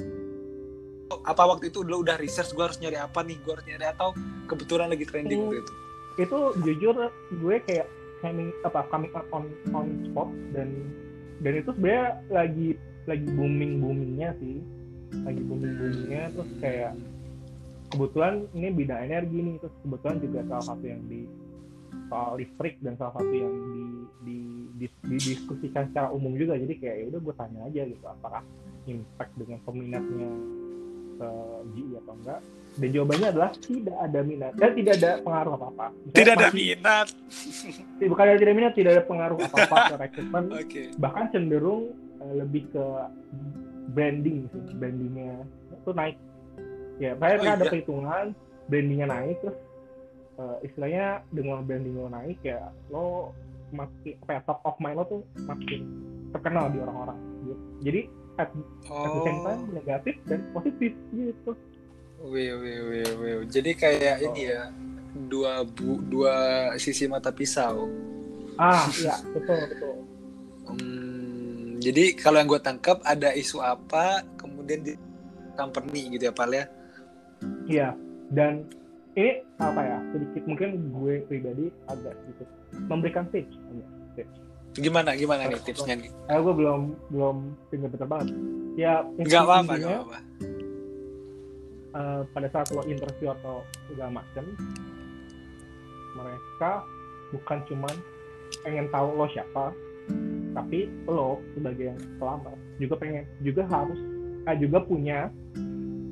[1.25, 3.35] apa waktu itu lu udah research gue harus nyari apa nih?
[3.41, 5.47] Gue harus nyari atau kebetulan lagi trending Hmm.
[5.51, 5.73] waktu itu.
[6.17, 7.87] Itu jujur gue kayak
[8.25, 9.45] coming apa coming up on
[9.77, 10.73] on spot dan
[11.45, 12.69] dan itu sebenarnya lagi
[13.05, 14.64] lagi booming boomingnya sih.
[15.23, 16.93] Lagi booming boomingnya terus kayak
[17.93, 21.21] kebetulan ini bidang energi nih terus kebetulan juga salah satu yang di
[22.09, 23.85] soal listrik dan salah satu yang di
[24.27, 24.39] di,
[24.81, 26.57] di, didiskusikan secara umum juga.
[26.57, 28.43] Jadi kayak ya udah gue tanya aja gitu apakah
[28.89, 30.31] impact dengan peminatnya
[31.17, 31.31] ke
[31.75, 32.41] GI atau enggak
[32.77, 37.07] dan jawabannya adalah tidak ada minat dan tidak ada pengaruh apa apa tidak ada minat
[38.05, 40.87] bukan ada tidak minat tidak ada pengaruh apa apa ke rekrutmen okay.
[41.01, 42.85] bahkan cenderung uh, lebih ke
[43.97, 45.35] branding sih brandingnya
[45.72, 46.16] itu naik
[47.01, 47.70] ya saya oh, ada iya.
[47.72, 48.24] perhitungan
[48.68, 49.59] brandingnya naik terus
[50.37, 53.33] uh, istilahnya dengan branding lo naik ya lo
[53.74, 55.81] makin apa ya, top of mind lo tuh makin
[56.31, 57.18] terkenal di orang-orang
[57.49, 57.62] gitu.
[57.83, 58.01] jadi
[58.37, 58.51] at,
[58.93, 59.05] oh.
[59.05, 59.72] at the same time oh.
[59.72, 61.53] negatif dan positif gitu
[62.27, 63.35] Wih, wih, wih, wih.
[63.47, 64.27] Jadi kayak oh.
[64.35, 64.66] ini ya,
[65.31, 66.35] dua bu, dua
[66.74, 67.87] sisi mata pisau.
[68.59, 69.95] Ah, iya, betul, betul.
[70.66, 74.93] Hmm, jadi kalau yang gue tangkap ada isu apa, kemudian di
[75.55, 76.64] company gitu ya, Pal ya?
[77.70, 77.89] Iya,
[78.35, 78.66] dan
[79.14, 82.49] ini apa ya, sedikit mungkin gue pribadi agak sedikit
[82.91, 83.55] memberikan tips.
[84.18, 84.35] tips.
[84.77, 85.95] Gimana, gimana nih tipsnya?
[85.95, 86.11] nih?
[86.11, 87.37] Eh, gue belum belum
[87.70, 88.35] pinter-pinter banget.
[88.77, 90.56] Ya, apa-apa, nggak apa-apa
[91.97, 94.45] uh, pada saat lo interview atau segala macam
[96.17, 96.85] mereka
[97.33, 97.95] bukan cuman
[98.63, 99.73] pengen tahu lo siapa
[100.53, 103.99] tapi lo sebagai yang pelamar juga pengen juga harus
[104.47, 105.29] eh, juga punya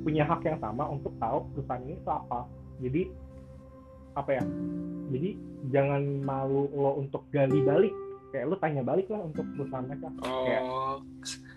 [0.05, 2.41] punya hak yang sama untuk tahu perusahaan ini itu apa.
[2.85, 3.03] Jadi
[4.15, 4.45] apa ya?
[5.11, 5.31] Jadi
[5.73, 7.95] jangan malu lo untuk gali balik.
[8.31, 10.09] Kayak lo tanya balik lah untuk perusahaan mereka.
[10.29, 10.63] Oh kayak,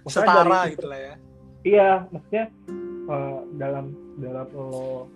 [0.08, 1.14] setara gitu lah ya.
[1.68, 2.46] Iya maksudnya
[3.08, 5.08] uh, dalam dalam lo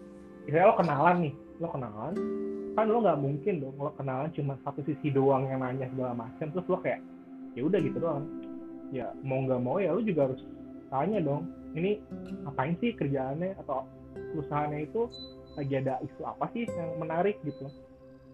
[0.48, 2.14] misalnya lo kenalan nih lo kenalan
[2.72, 6.48] kan lo nggak mungkin dong lo kenalan cuma satu sisi doang yang nanya segala macam
[6.50, 7.04] terus lo kayak
[7.56, 8.26] ya udah gitu doang.
[8.92, 10.42] Ya mau nggak mau ya lo juga harus
[10.92, 12.00] tanya dong ini
[12.48, 13.56] ngapain sih kerjaannya?
[13.64, 13.88] Atau
[14.36, 15.08] perusahaannya itu
[15.60, 17.40] lagi ada isu apa sih yang menarik?
[17.44, 17.68] Gitu.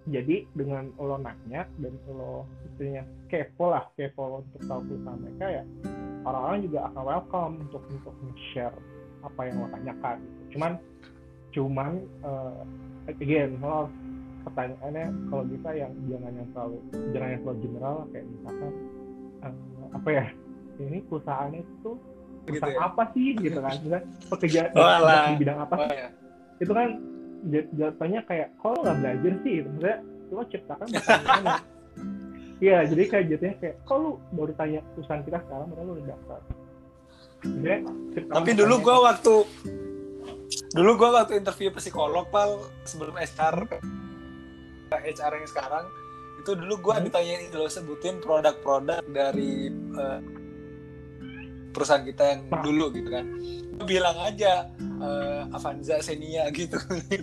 [0.07, 5.63] Jadi dengan lo nanya dan lo istilahnya kepo lah kepo untuk tahu perusahaan mereka ya
[6.23, 8.75] orang-orang juga akan welcome untuk untuk share
[9.23, 10.41] apa yang lo tanyakan gitu.
[10.57, 10.71] cuman
[11.55, 11.91] cuman
[12.21, 12.61] uh,
[13.09, 13.89] again lo
[14.47, 16.77] pertanyaannya kalau bisa yang jangan yang terlalu
[17.11, 18.73] jangan yang terlalu general kayak misalkan
[19.43, 20.25] uh, apa ya
[20.77, 21.91] ini perusahaannya itu
[22.47, 22.87] perusahaan gitu ya?
[22.87, 26.07] apa sih gitu kan misalkan pekerja oh, di bidang apa oh, ya.
[26.63, 26.89] itu kan
[27.75, 29.67] jatuhnya kayak kalau nggak belajar sih gitu.
[29.73, 29.97] maksudnya
[30.31, 30.87] lo ciptakan
[32.57, 36.39] Iya, jadi kayak jatuhnya kayak kalau baru tanya perusahaan kita sekarang, padahal lo udah daftar
[38.33, 39.35] tapi dulu gue waktu
[40.73, 43.67] dulu gue waktu interview psikolog pal sebelum HR
[44.91, 45.85] HR yang sekarang
[46.41, 47.05] itu dulu gue hmm.
[47.11, 49.67] ditanyain dulu sebutin produk-produk dari
[49.99, 50.23] uh,
[51.75, 52.63] perusahaan kita yang nah.
[52.63, 53.25] dulu gitu kan
[53.77, 54.65] gue bilang aja
[54.97, 56.79] uh, Avanza Xenia gitu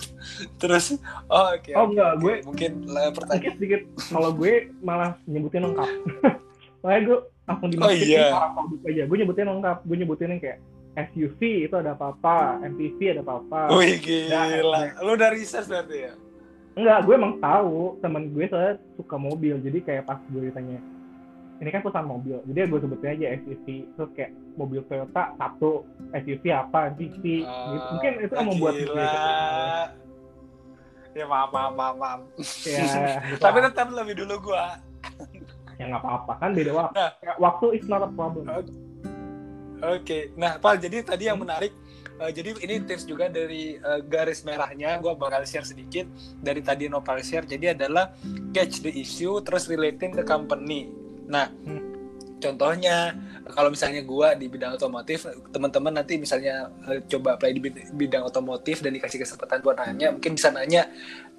[0.62, 0.94] terus
[1.26, 2.22] oh oke okay, oh enggak okay.
[2.22, 3.82] gue mungkin uh, pertanyaan sedikit sedikit
[4.14, 5.90] kalau gue malah nyebutin lengkap
[6.84, 8.26] makanya gue langsung dimasukin oh, iya.
[8.32, 8.52] orang
[8.88, 9.02] aja.
[9.04, 9.78] Gue nyebutin lengkap.
[9.84, 10.58] Gue nyebutin yang kayak
[10.94, 12.64] SUV itu ada apa-apa.
[12.64, 13.60] MPV ada apa-apa.
[13.76, 14.42] Wih gila.
[14.62, 16.12] nah, lu udah research berarti ya?
[16.74, 18.00] Enggak gue emang tahu.
[18.00, 19.54] Temen gue soalnya suka mobil.
[19.60, 20.80] Jadi kayak pas gue ditanya
[21.62, 22.42] ini kan perusahaan mobil.
[22.50, 25.84] Jadi gue sebutin aja SUV terus kayak mobil Toyota satu.
[26.12, 27.88] SUV apa MPV uh, gitu.
[27.94, 29.06] Mungkin itu yang membuat gue
[31.14, 32.20] ya maaf maaf maaf, maaf.
[32.66, 34.64] ya, gitu tapi tetap lebih dulu gue
[35.78, 36.32] ya nggak apa-apa.
[36.40, 38.46] Kan beda waktu nah, waktu is not a problem.
[38.50, 38.72] Oke
[39.82, 40.22] okay.
[40.38, 41.74] nah pak jadi tadi yang menarik
[42.18, 46.08] uh, jadi ini tips juga dari uh, garis merahnya gue bakal share sedikit
[46.40, 47.44] dari tadi Nopal share.
[47.44, 48.14] Jadi adalah
[48.54, 50.88] catch the issue terus relating the company.
[51.28, 51.82] Nah hmm.
[52.40, 53.12] contohnya
[53.52, 57.60] kalau misalnya gue di bidang otomotif teman-teman nanti misalnya uh, coba apply di
[57.92, 60.88] bidang otomotif dan dikasih kesempatan buat nanya mungkin bisa nanya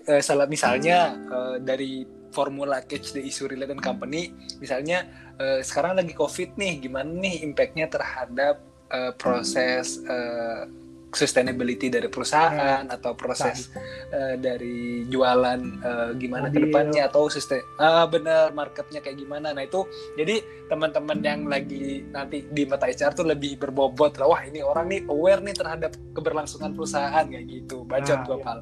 [0.06, 2.06] uh, salah misalnya uh, dari
[2.36, 5.08] formula catch the issue related company misalnya
[5.40, 8.60] uh, sekarang lagi covid nih gimana nih impactnya terhadap
[8.92, 10.68] uh, proses uh,
[11.16, 12.96] sustainability dari perusahaan hmm.
[13.00, 13.72] atau proses
[14.12, 19.56] uh, dari jualan uh, gimana ke depannya atau sustain ah benar marketnya kayak gimana.
[19.56, 19.88] Nah itu
[20.20, 24.92] jadi teman-teman yang lagi nanti di mata HR tuh lebih berbobot lah wah ini orang
[24.92, 27.88] nih aware nih terhadap keberlangsungan perusahaan kayak gitu.
[27.88, 28.54] Bacot nah, gua ya.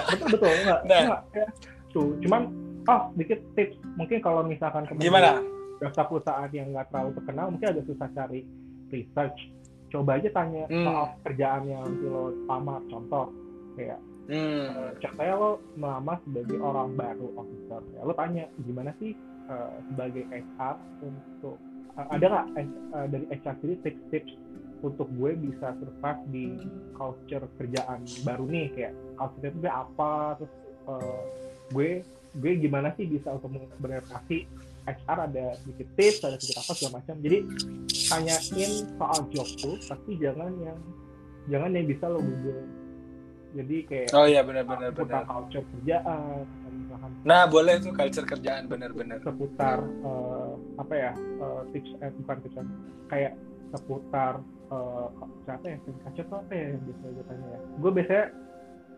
[0.00, 0.52] ya betul betul.
[0.62, 1.46] Enggak, nah, enggak ya.
[1.90, 3.76] tuh cuman oh sedikit tips.
[4.00, 5.44] Mungkin kalau misalkan gimana?
[5.78, 8.40] daftar perusahaan yang nggak terlalu terkenal mungkin ada susah cari
[8.90, 9.38] research.
[9.88, 10.84] Coba aja tanya hmm.
[10.84, 13.30] soal kerjaan yang nanti lo lamar contoh
[13.78, 14.64] kayak hmm.
[14.74, 17.80] uh, contohnya lo melamar sebagai orang baru officer.
[17.94, 19.14] Ya lo tanya gimana sih
[19.48, 20.76] uh, sebagai HR
[21.06, 21.56] untuk
[21.94, 22.46] uh, ada nggak
[22.92, 24.32] uh, dari HR sendiri tips-tips
[24.78, 26.46] untuk gue bisa survive di
[26.94, 28.66] culture kerjaan baru nih?
[28.74, 30.36] Kayak culture itu apa?
[30.42, 30.52] Terus
[30.90, 31.22] uh,
[31.72, 32.02] gue
[32.36, 34.44] gue gimana sih bisa untuk beradaptasi
[34.88, 37.14] HR ada sedikit tips ada sedikit apa segala macam.
[37.20, 37.38] Jadi
[38.08, 40.78] tanyain soal job tuh tapi jangan yang
[41.48, 42.64] jangan yang bisa lo google.
[43.56, 46.44] Jadi kayak oh iya benar-benar benar culture kerjaan
[46.88, 52.36] misalkan nah boleh tuh culture kerjaan benar-benar seputar eh, apa ya eh, tips eh, bukan
[52.46, 52.56] tips
[53.10, 53.32] kayak
[53.74, 54.32] seputar
[54.72, 55.06] eh,
[55.44, 55.94] siapa ya tuh
[56.40, 57.60] apa ya yang biasa gue tanya ya?
[57.78, 58.24] Gue biasanya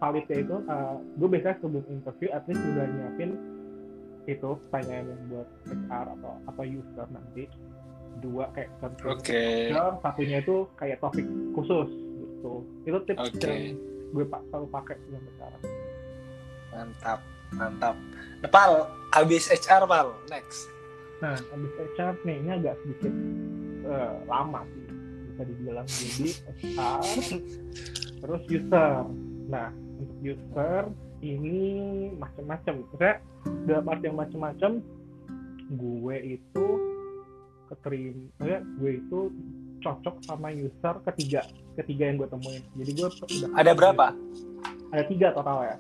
[0.01, 3.30] validnya itu eh, gue biasanya sebelum interview at least udah nyiapin
[4.28, 7.44] itu pertanyaan yang buat HR atau atau user nanti.
[8.20, 9.22] Dua kayak contoh oke.
[9.22, 12.53] culture, satunya itu kayak topik khusus gitu.
[12.84, 13.46] Itu tips Oke.
[13.46, 13.78] yang
[14.11, 15.62] gue pak selalu pakai sampai sekarang
[16.70, 17.20] mantap
[17.51, 17.96] mantap.
[18.42, 18.72] Nah, pal
[19.14, 20.70] habis HR pal next.
[21.22, 23.14] Nah habis HR nih ini agak sedikit
[23.86, 24.84] eh, lama sih
[25.30, 25.86] bisa dibilang.
[25.86, 26.28] Jadi
[26.62, 27.03] HR
[28.22, 28.94] terus user.
[29.51, 29.68] Nah
[30.20, 30.82] user
[31.20, 31.61] ini
[32.16, 33.14] macam-macam maksudnya
[33.68, 34.70] dalam arti yang macam-macam
[35.70, 36.66] gue itu
[37.70, 39.18] keterima maksudnya gue itu
[39.80, 41.42] cocok sama user ketiga
[41.80, 42.62] ketiga yang gue temuin.
[42.76, 44.07] Jadi gue udah ada berapa?
[44.92, 45.76] Ada tiga total ya.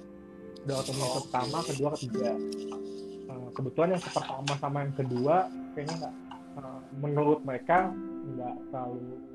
[0.64, 1.18] Udah ketemu yang Oke.
[1.20, 2.30] pertama kedua ketiga.
[3.30, 5.36] Eh, kebetulan yang pertama sama yang kedua
[5.76, 6.14] kayaknya nggak
[6.60, 7.92] eh, menurut mereka
[8.36, 9.29] nggak terlalu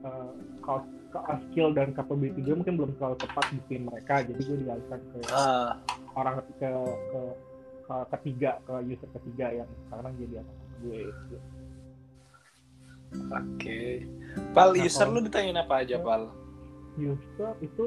[0.00, 0.32] eh,
[0.62, 0.80] kalau
[1.10, 5.00] ke- skill dan capability gue mungkin belum terlalu tepat di tim mereka jadi gue dialihkan
[5.10, 5.74] ke Ah,
[6.14, 6.70] orang ke, ke,
[7.10, 7.20] ke,
[7.86, 11.36] ke ketiga ke user ketiga yang sekarang jadi anak gue gitu.
[13.30, 13.82] oke.
[14.54, 16.30] Pal Nah, user lu ditanyain apa aja pal?
[16.94, 17.86] User itu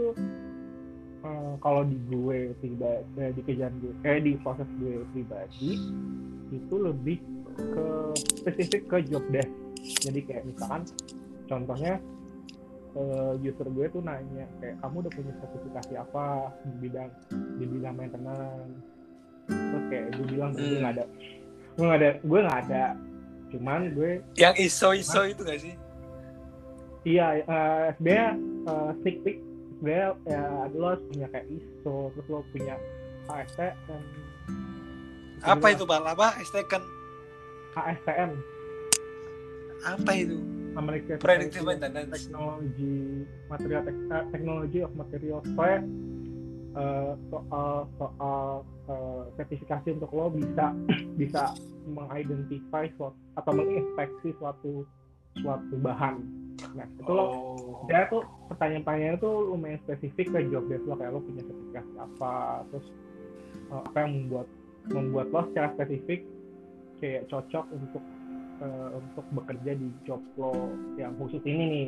[1.24, 5.72] eh, kalau di gue pribadi eh, di kerjaan gue eh di proses gue pribadi
[6.52, 7.18] itu lebih
[7.56, 7.86] ke
[8.44, 9.50] spesifik ke job desk.
[10.04, 10.84] Jadi kayak misalkan
[11.54, 11.94] contohnya
[12.94, 16.26] eh, user gue tuh nanya kayak kamu udah punya sertifikasi apa
[16.64, 17.10] di bidang
[17.58, 18.78] di bidang maintenance?
[19.46, 20.80] Terus kayak gue bilang gue Hmm.
[20.80, 21.06] nggak ada
[21.74, 22.86] gue nggak ada gue nggak ada.
[23.50, 25.74] Cuman gue yang iso iso itu gak sih?
[27.04, 28.30] Iya, eh sebenarnya
[28.64, 29.38] eh, sneak peek
[29.76, 30.42] sebenarnya ya
[30.72, 32.76] lo harus punya kayak ISO, terus lo punya
[33.26, 34.04] ASTM.
[35.44, 36.72] apa itu pal apa STK
[37.76, 38.32] ASTM,
[39.84, 40.40] apa itu
[40.76, 42.12] American predictive maintenance.
[42.12, 45.80] Technology, material tek- eh, technology of material soalnya
[46.74, 47.72] eh, soal
[48.02, 48.42] soal
[48.90, 50.74] eh, sertifikasi untuk lo bisa
[51.22, 51.54] bisa
[51.86, 54.88] mengidentify suatu atau menginspeksi suatu
[55.42, 56.22] suatu bahan.
[56.78, 57.84] Nah, itu lo oh.
[57.90, 58.22] dia tuh
[58.54, 60.96] pertanyaan-pertanyaannya tuh lumayan spesifik ke job desk lo.
[60.98, 62.34] Kayak lo punya sertifikasi apa
[62.70, 62.88] terus
[63.74, 64.48] uh, apa yang membuat
[64.90, 66.22] membuat lo secara spesifik
[67.04, 68.04] kayak cocok untuk
[68.62, 71.88] uh, untuk bekerja di job lo yang khusus ini nih.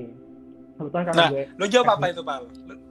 [0.75, 1.29] Kebetulan karena Nah.
[1.31, 2.83] gue lu jawab apa itu Lu-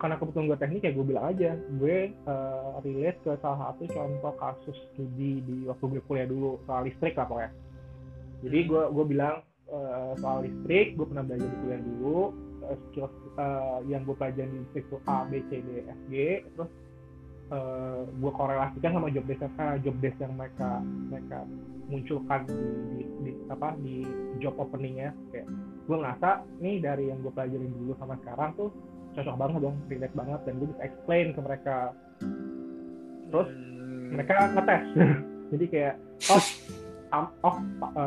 [0.00, 1.50] karena kebetulan gue teknik ya gue bilang aja.
[1.76, 6.88] Gue uh, relate ke salah satu contoh kasus studi di waktu gue kuliah dulu soal
[6.88, 7.52] listrik lah pokoknya.
[8.40, 12.18] Jadi gue gue bilang uh, soal listrik gue pernah belajar di kuliah dulu.
[12.60, 16.14] Uh, skills uh, yang gue pelajari di listrik itu A B C D F G.
[16.48, 16.72] Terus
[17.52, 20.80] uh, gue korelasikan sama job desk uh, job desk yang mereka
[21.12, 21.44] mereka
[21.90, 22.54] munculkan di,
[22.94, 24.06] di, di apa di
[24.38, 25.10] job openingnya.
[25.30, 25.50] Kayak
[25.84, 26.28] gue ngerasa
[26.58, 28.70] nih dari yang gue pelajarin dulu sama sekarang tuh
[29.10, 31.76] cocok banget dong relate banget dan gue bisa explain ke mereka.
[33.30, 34.14] Terus, Hmm.
[34.14, 34.82] mereka ngetes.
[35.50, 35.94] Jadi kayak
[36.30, 36.44] oh
[37.10, 37.56] am- oh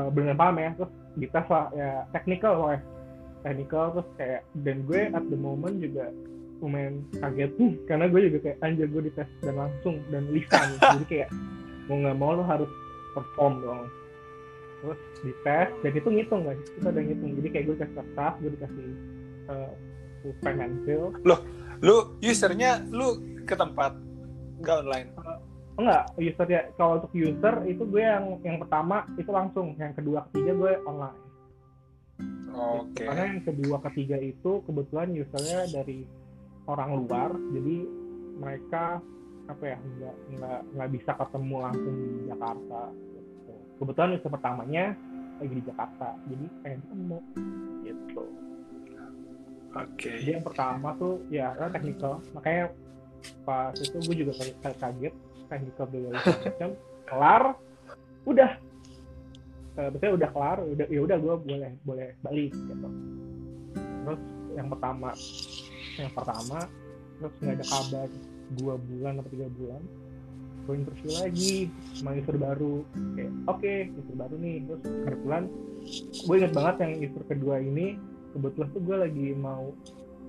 [0.09, 0.71] bener paham ya.
[0.75, 2.79] Terus dites lah ya technical loh
[3.43, 6.07] technical terus kayak dan gue at the moment juga
[6.63, 7.51] lumayan kaget.
[7.59, 10.67] Nih karena gue juga kayak anjir gue dites dan langsung dan lisan.
[10.95, 11.29] Jadi kayak
[11.91, 12.71] mau nggak mau lo harus
[13.14, 13.82] perform dong.
[14.84, 16.61] Terus dites dan itu ngitung guys.
[16.76, 17.32] Kita udah ngitung.
[17.39, 18.88] Jadi kayak gue dikasih kertas gue dikasih
[19.47, 19.72] uh,
[20.22, 21.01] pulpen pensil.
[21.84, 23.07] Lu usernya lu
[23.47, 23.95] ke tempat
[24.59, 25.09] nggak online?
[25.74, 29.74] Enggak user ya kalau untuk user itu gue yang yang pertama itu langsung.
[29.80, 31.20] Yang kedua ketiga gue online.
[32.53, 33.03] Oke.
[33.09, 36.05] Karena yang kedua ketiga itu kebetulan usernya dari
[36.70, 37.30] orang luar.
[37.51, 37.78] Jadi
[38.38, 39.01] mereka
[39.43, 43.53] apa ya nggak nggak nggak bisa ketemu langsung di Jakarta gitu.
[43.81, 44.83] kebetulan user pertamanya
[45.41, 47.17] lagi di Jakarta jadi pengen ketemu
[47.83, 48.23] gitu.
[49.73, 50.11] Oke.
[50.21, 52.69] Jadi yang pertama tuh ya kan technical makanya
[53.43, 55.13] pas itu gue juga kayak kaget
[55.49, 56.69] technical dulu macam.
[57.09, 57.43] Kelar
[58.29, 58.51] udah.
[59.73, 62.87] Betul udah kelar udah ya udah gue boleh boleh balik gitu.
[63.73, 64.21] Terus
[64.53, 65.09] yang pertama
[65.97, 66.57] yang pertama
[67.17, 68.07] terus nggak ada kabar
[68.59, 69.81] dua bulan atau tiga bulan
[70.63, 71.53] gue interview lagi
[71.99, 72.87] sama user baru.
[73.51, 74.63] Oke user baru nih.
[74.63, 75.43] Terus kebetulan
[76.23, 77.99] gue inget banget yang user kedua ini
[78.31, 79.75] kebetulan tuh gue lagi mau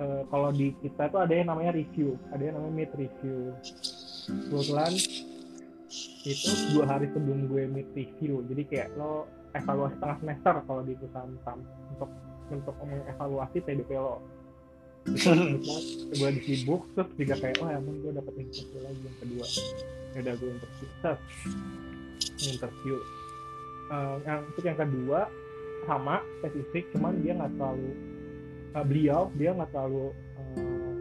[0.02, 3.54] eh, kalau di kita tuh ada yang namanya review ada yang namanya mid review.
[4.26, 4.92] Kebetulan
[6.24, 10.98] itu dua hari sebelum gue mid review jadi kayak lo evaluasi tengah semester kalau di
[10.98, 11.30] perusahaan
[11.94, 12.10] untuk
[12.50, 14.18] untuk mengevaluasi TDP lo
[16.16, 19.46] gue sibuk terus juga kayak oh emang gue dapet interview lagi yang kedua.
[20.14, 20.88] Ya udah gue interview.
[21.02, 21.20] Terus
[22.56, 22.96] interview.
[23.92, 25.20] Uh, yang untuk yang kedua
[25.84, 27.92] sama spesifik cuman dia nggak terlalu
[28.72, 30.08] uh, beliau dia nggak terlalu
[30.40, 30.92] uh,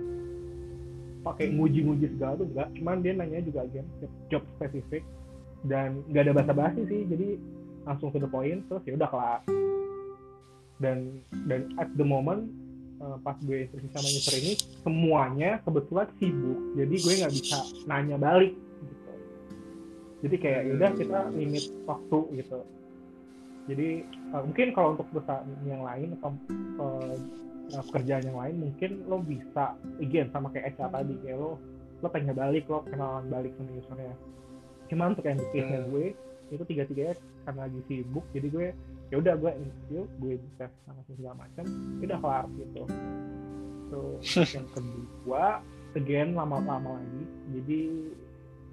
[1.23, 3.87] pakai nguji-nguji segala tuh enggak cuman dia nanya juga again
[4.27, 5.07] job spesifik
[5.63, 7.01] dan nggak ada basa-basi sih.
[7.07, 7.39] Jadi
[7.87, 9.39] langsung to the point terus ya udah kelar.
[10.83, 12.51] Dan dan at the moment
[13.03, 16.59] uh, pas gue interview sama user ini semuanya kebetulan sibuk.
[16.79, 19.11] Jadi gue nggak bisa nanya balik gitu.
[20.23, 22.59] Jadi kayak ya udah kita limit waktu gitu.
[23.67, 23.89] Jadi
[24.31, 26.31] uh, mungkin kalau untuk perusahaan yang lain atau
[26.79, 27.15] uh,
[27.91, 31.59] pekerjaan yang lain mungkin lo bisa again sama kayak HR tadi kayak lo
[32.03, 34.15] lo pengen balik lo kenalan balik sama usernya.
[34.91, 35.87] Cuman untuk yang di case hmm.
[35.91, 36.07] gue
[36.53, 37.15] itu tiga tiganya
[37.49, 38.67] karena lagi sibuk jadi gue
[39.13, 41.65] ya udah gue interview gue sama segala macam
[42.01, 42.83] udah kelar gitu.
[43.93, 43.97] So
[44.57, 45.61] yang kedua
[45.93, 47.81] again lama-lama lagi jadi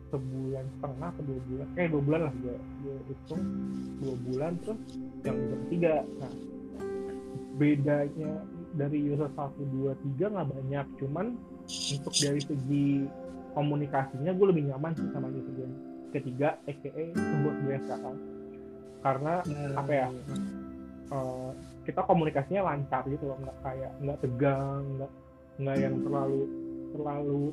[0.09, 3.43] sebulan setengah atau dua bulan eh dua bulan lah gue gue hitung
[4.01, 4.81] dua bulan terus
[5.29, 6.33] yang ketiga nah
[7.61, 8.33] bedanya
[8.81, 11.37] dari user satu dua tiga nggak banyak cuman
[11.69, 13.05] untuk dari segi
[13.53, 15.69] komunikasinya gue lebih nyaman sih sama user gue
[16.17, 18.17] ketiga aka sebuah gue sekarang
[19.01, 19.75] karena hmm.
[19.81, 20.09] apa ya
[21.13, 21.51] uh,
[21.89, 25.13] kita komunikasinya lancar gitu loh nggak kayak nggak tegang nggak
[25.61, 26.43] nggak yang terlalu
[26.93, 27.45] terlalu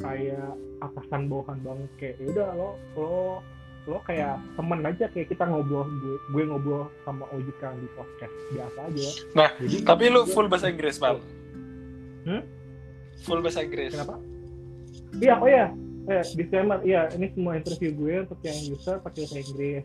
[0.00, 1.90] kayak atasan bawahan banget.
[2.00, 3.12] Kayak ya udah lo lo
[3.82, 8.78] lo kayak temen aja kayak kita ngobrol gue, gue ngobrol sama Ojika di podcast biasa
[8.86, 9.08] aja.
[9.34, 11.18] Nah Jadi, tapi lu full bahasa Inggris bang?
[12.22, 12.42] Hmm?
[13.26, 13.90] full bahasa Inggris?
[13.94, 14.18] Kenapa?
[15.18, 15.66] Iya oh ya
[16.02, 19.84] eh disclaimer iya ini semua interview gue untuk yang user pakai bahasa Inggris.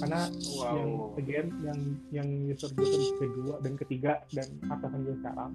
[0.00, 0.20] Karena
[0.56, 0.64] wow.
[0.72, 0.90] yang
[1.20, 2.88] again yang yang user gue
[3.20, 5.52] kedua dan ketiga dan atasan gue sekarang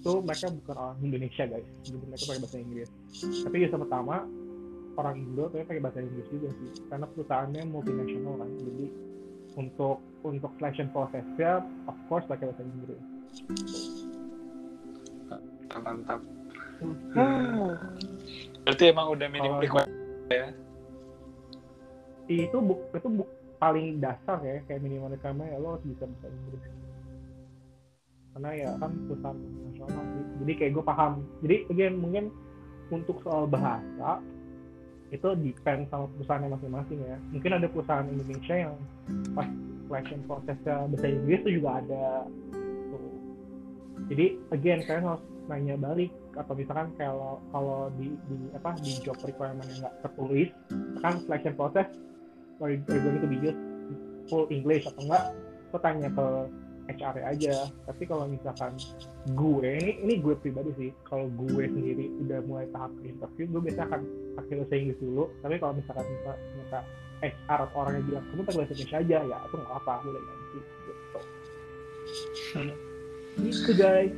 [0.00, 1.68] itu mereka bukan orang Indonesia guys.
[1.86, 2.90] Jadi mereka pakai bahasa Inggris.
[3.46, 4.16] Tapi user pertama
[4.98, 6.70] orang Indo tapi pakai bahasa Inggris juga sih.
[6.90, 8.50] Karena perusahaannya multinasional kan.
[8.58, 8.86] Jadi
[9.54, 13.02] untuk untuk selection prosesnya of course pakai bahasa Inggris.
[15.30, 15.40] Mantap.
[15.70, 16.20] Mantap
[16.82, 17.70] hmm.
[18.64, 20.46] Berarti emang udah minim requirement ya?
[22.30, 23.24] Itu bu, itu bu,
[23.60, 26.62] paling dasar ya kayak minimal requirement ya lo harus bisa bahasa Inggris.
[28.30, 30.04] Karena ya kan perusahaan nasional.
[30.40, 31.12] Jadi kayak gue paham.
[31.42, 32.24] Jadi again mungkin
[32.90, 34.22] untuk soal bahasa
[35.10, 37.18] itu depend sama perusahaannya masing-masing ya.
[37.34, 38.74] Mungkin ada perusahaan Indonesia yang
[39.34, 39.48] pas
[39.90, 42.06] selection prosesnya bahasa Inggris itu juga ada.
[42.94, 43.14] Tuh.
[44.06, 46.14] Jadi again kalian harus nanya balik.
[46.38, 50.48] Atau misalkan kalau kalau di, di apa di job requirement yang nggak tertulis
[51.02, 51.90] kan selection process
[52.62, 53.38] are you going to be
[54.30, 55.24] full English atau enggak
[55.70, 56.26] lo tanya ke
[56.90, 57.70] HR aja.
[57.86, 58.74] Tapi kalau misalkan
[59.30, 63.86] gue ini ini gue pribadi sih kalau gue sendiri udah mulai tahap interview gue biasa
[63.86, 64.00] akan
[64.38, 65.24] pakai bahasa Inggris dulu.
[65.42, 66.80] Tapi kalau misalkan minta, minta
[67.20, 70.22] HR atau orang yang bilang kamu pakai bahasa Inggris aja ya itu nggak apa boleh
[70.22, 71.20] nanti gitu.
[73.40, 74.14] Gitu guys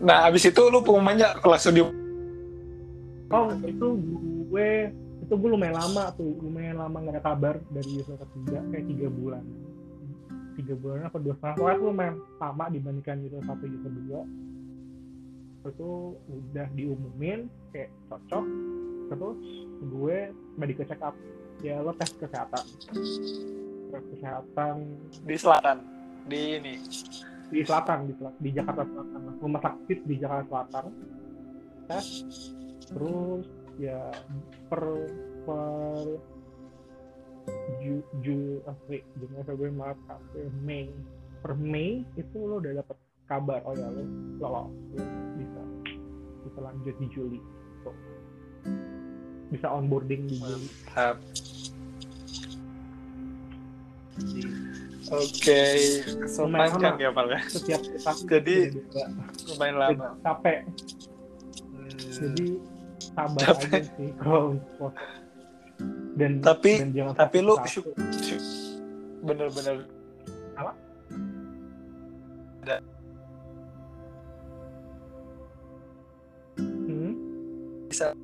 [0.00, 1.80] Nah, abis itu lu pengumumannya kelas di
[3.26, 3.86] Oh, itu
[4.46, 4.70] gue
[5.26, 9.08] itu gue lumayan lama tuh, lumayan lama nggak ada kabar dari user ketiga, kayak tiga
[9.10, 9.42] bulan.
[10.54, 14.20] Tiga bulan apa dua setengah, pokoknya tuh lumayan lama dibandingkan user satu user dua.
[15.66, 15.90] Itu
[16.30, 18.44] udah diumumin kayak cocok,
[19.10, 19.40] terus
[19.82, 20.18] gue
[20.54, 21.16] medical check up.
[21.64, 22.64] Ya lo tes kesehatan.
[23.90, 24.74] Tes kesehatan
[25.26, 25.82] di selatan,
[26.30, 26.74] di ini
[27.50, 30.84] di selatan di, di Jakarta Selatan rumah sakit di Jakarta Selatan.
[31.86, 32.06] Tes.
[32.90, 33.46] Terus
[33.78, 34.10] ya
[34.70, 34.82] per
[35.46, 36.06] per
[37.82, 38.36] ju, ju
[38.66, 40.90] ah, Juni Februari Maret April Mei.
[41.42, 44.02] Per Mei itu lo udah dapat kabar oh ya lo
[44.42, 44.70] lolos.
[44.98, 45.02] Lo
[45.38, 45.62] bisa
[46.42, 47.40] bisa lanjut di Juli.
[47.86, 47.90] So,
[49.54, 50.68] bisa onboarding di Juli.
[55.06, 55.78] Oke, okay.
[56.26, 57.38] so kan ya Pak ya.
[57.46, 58.56] Setiap kita jadi
[59.54, 60.06] lumayan lama.
[60.24, 60.66] Capek.
[61.70, 61.94] Hmm.
[62.10, 62.46] Jadi
[63.14, 63.70] sabar Capek.
[63.70, 64.58] aja sih kalau
[66.16, 67.54] dan tapi dan jangan tapi lu
[69.22, 69.84] bener-bener
[70.56, 70.72] apa?
[72.64, 72.76] Ada
[76.58, 77.12] hmm?
[77.92, 78.16] bisa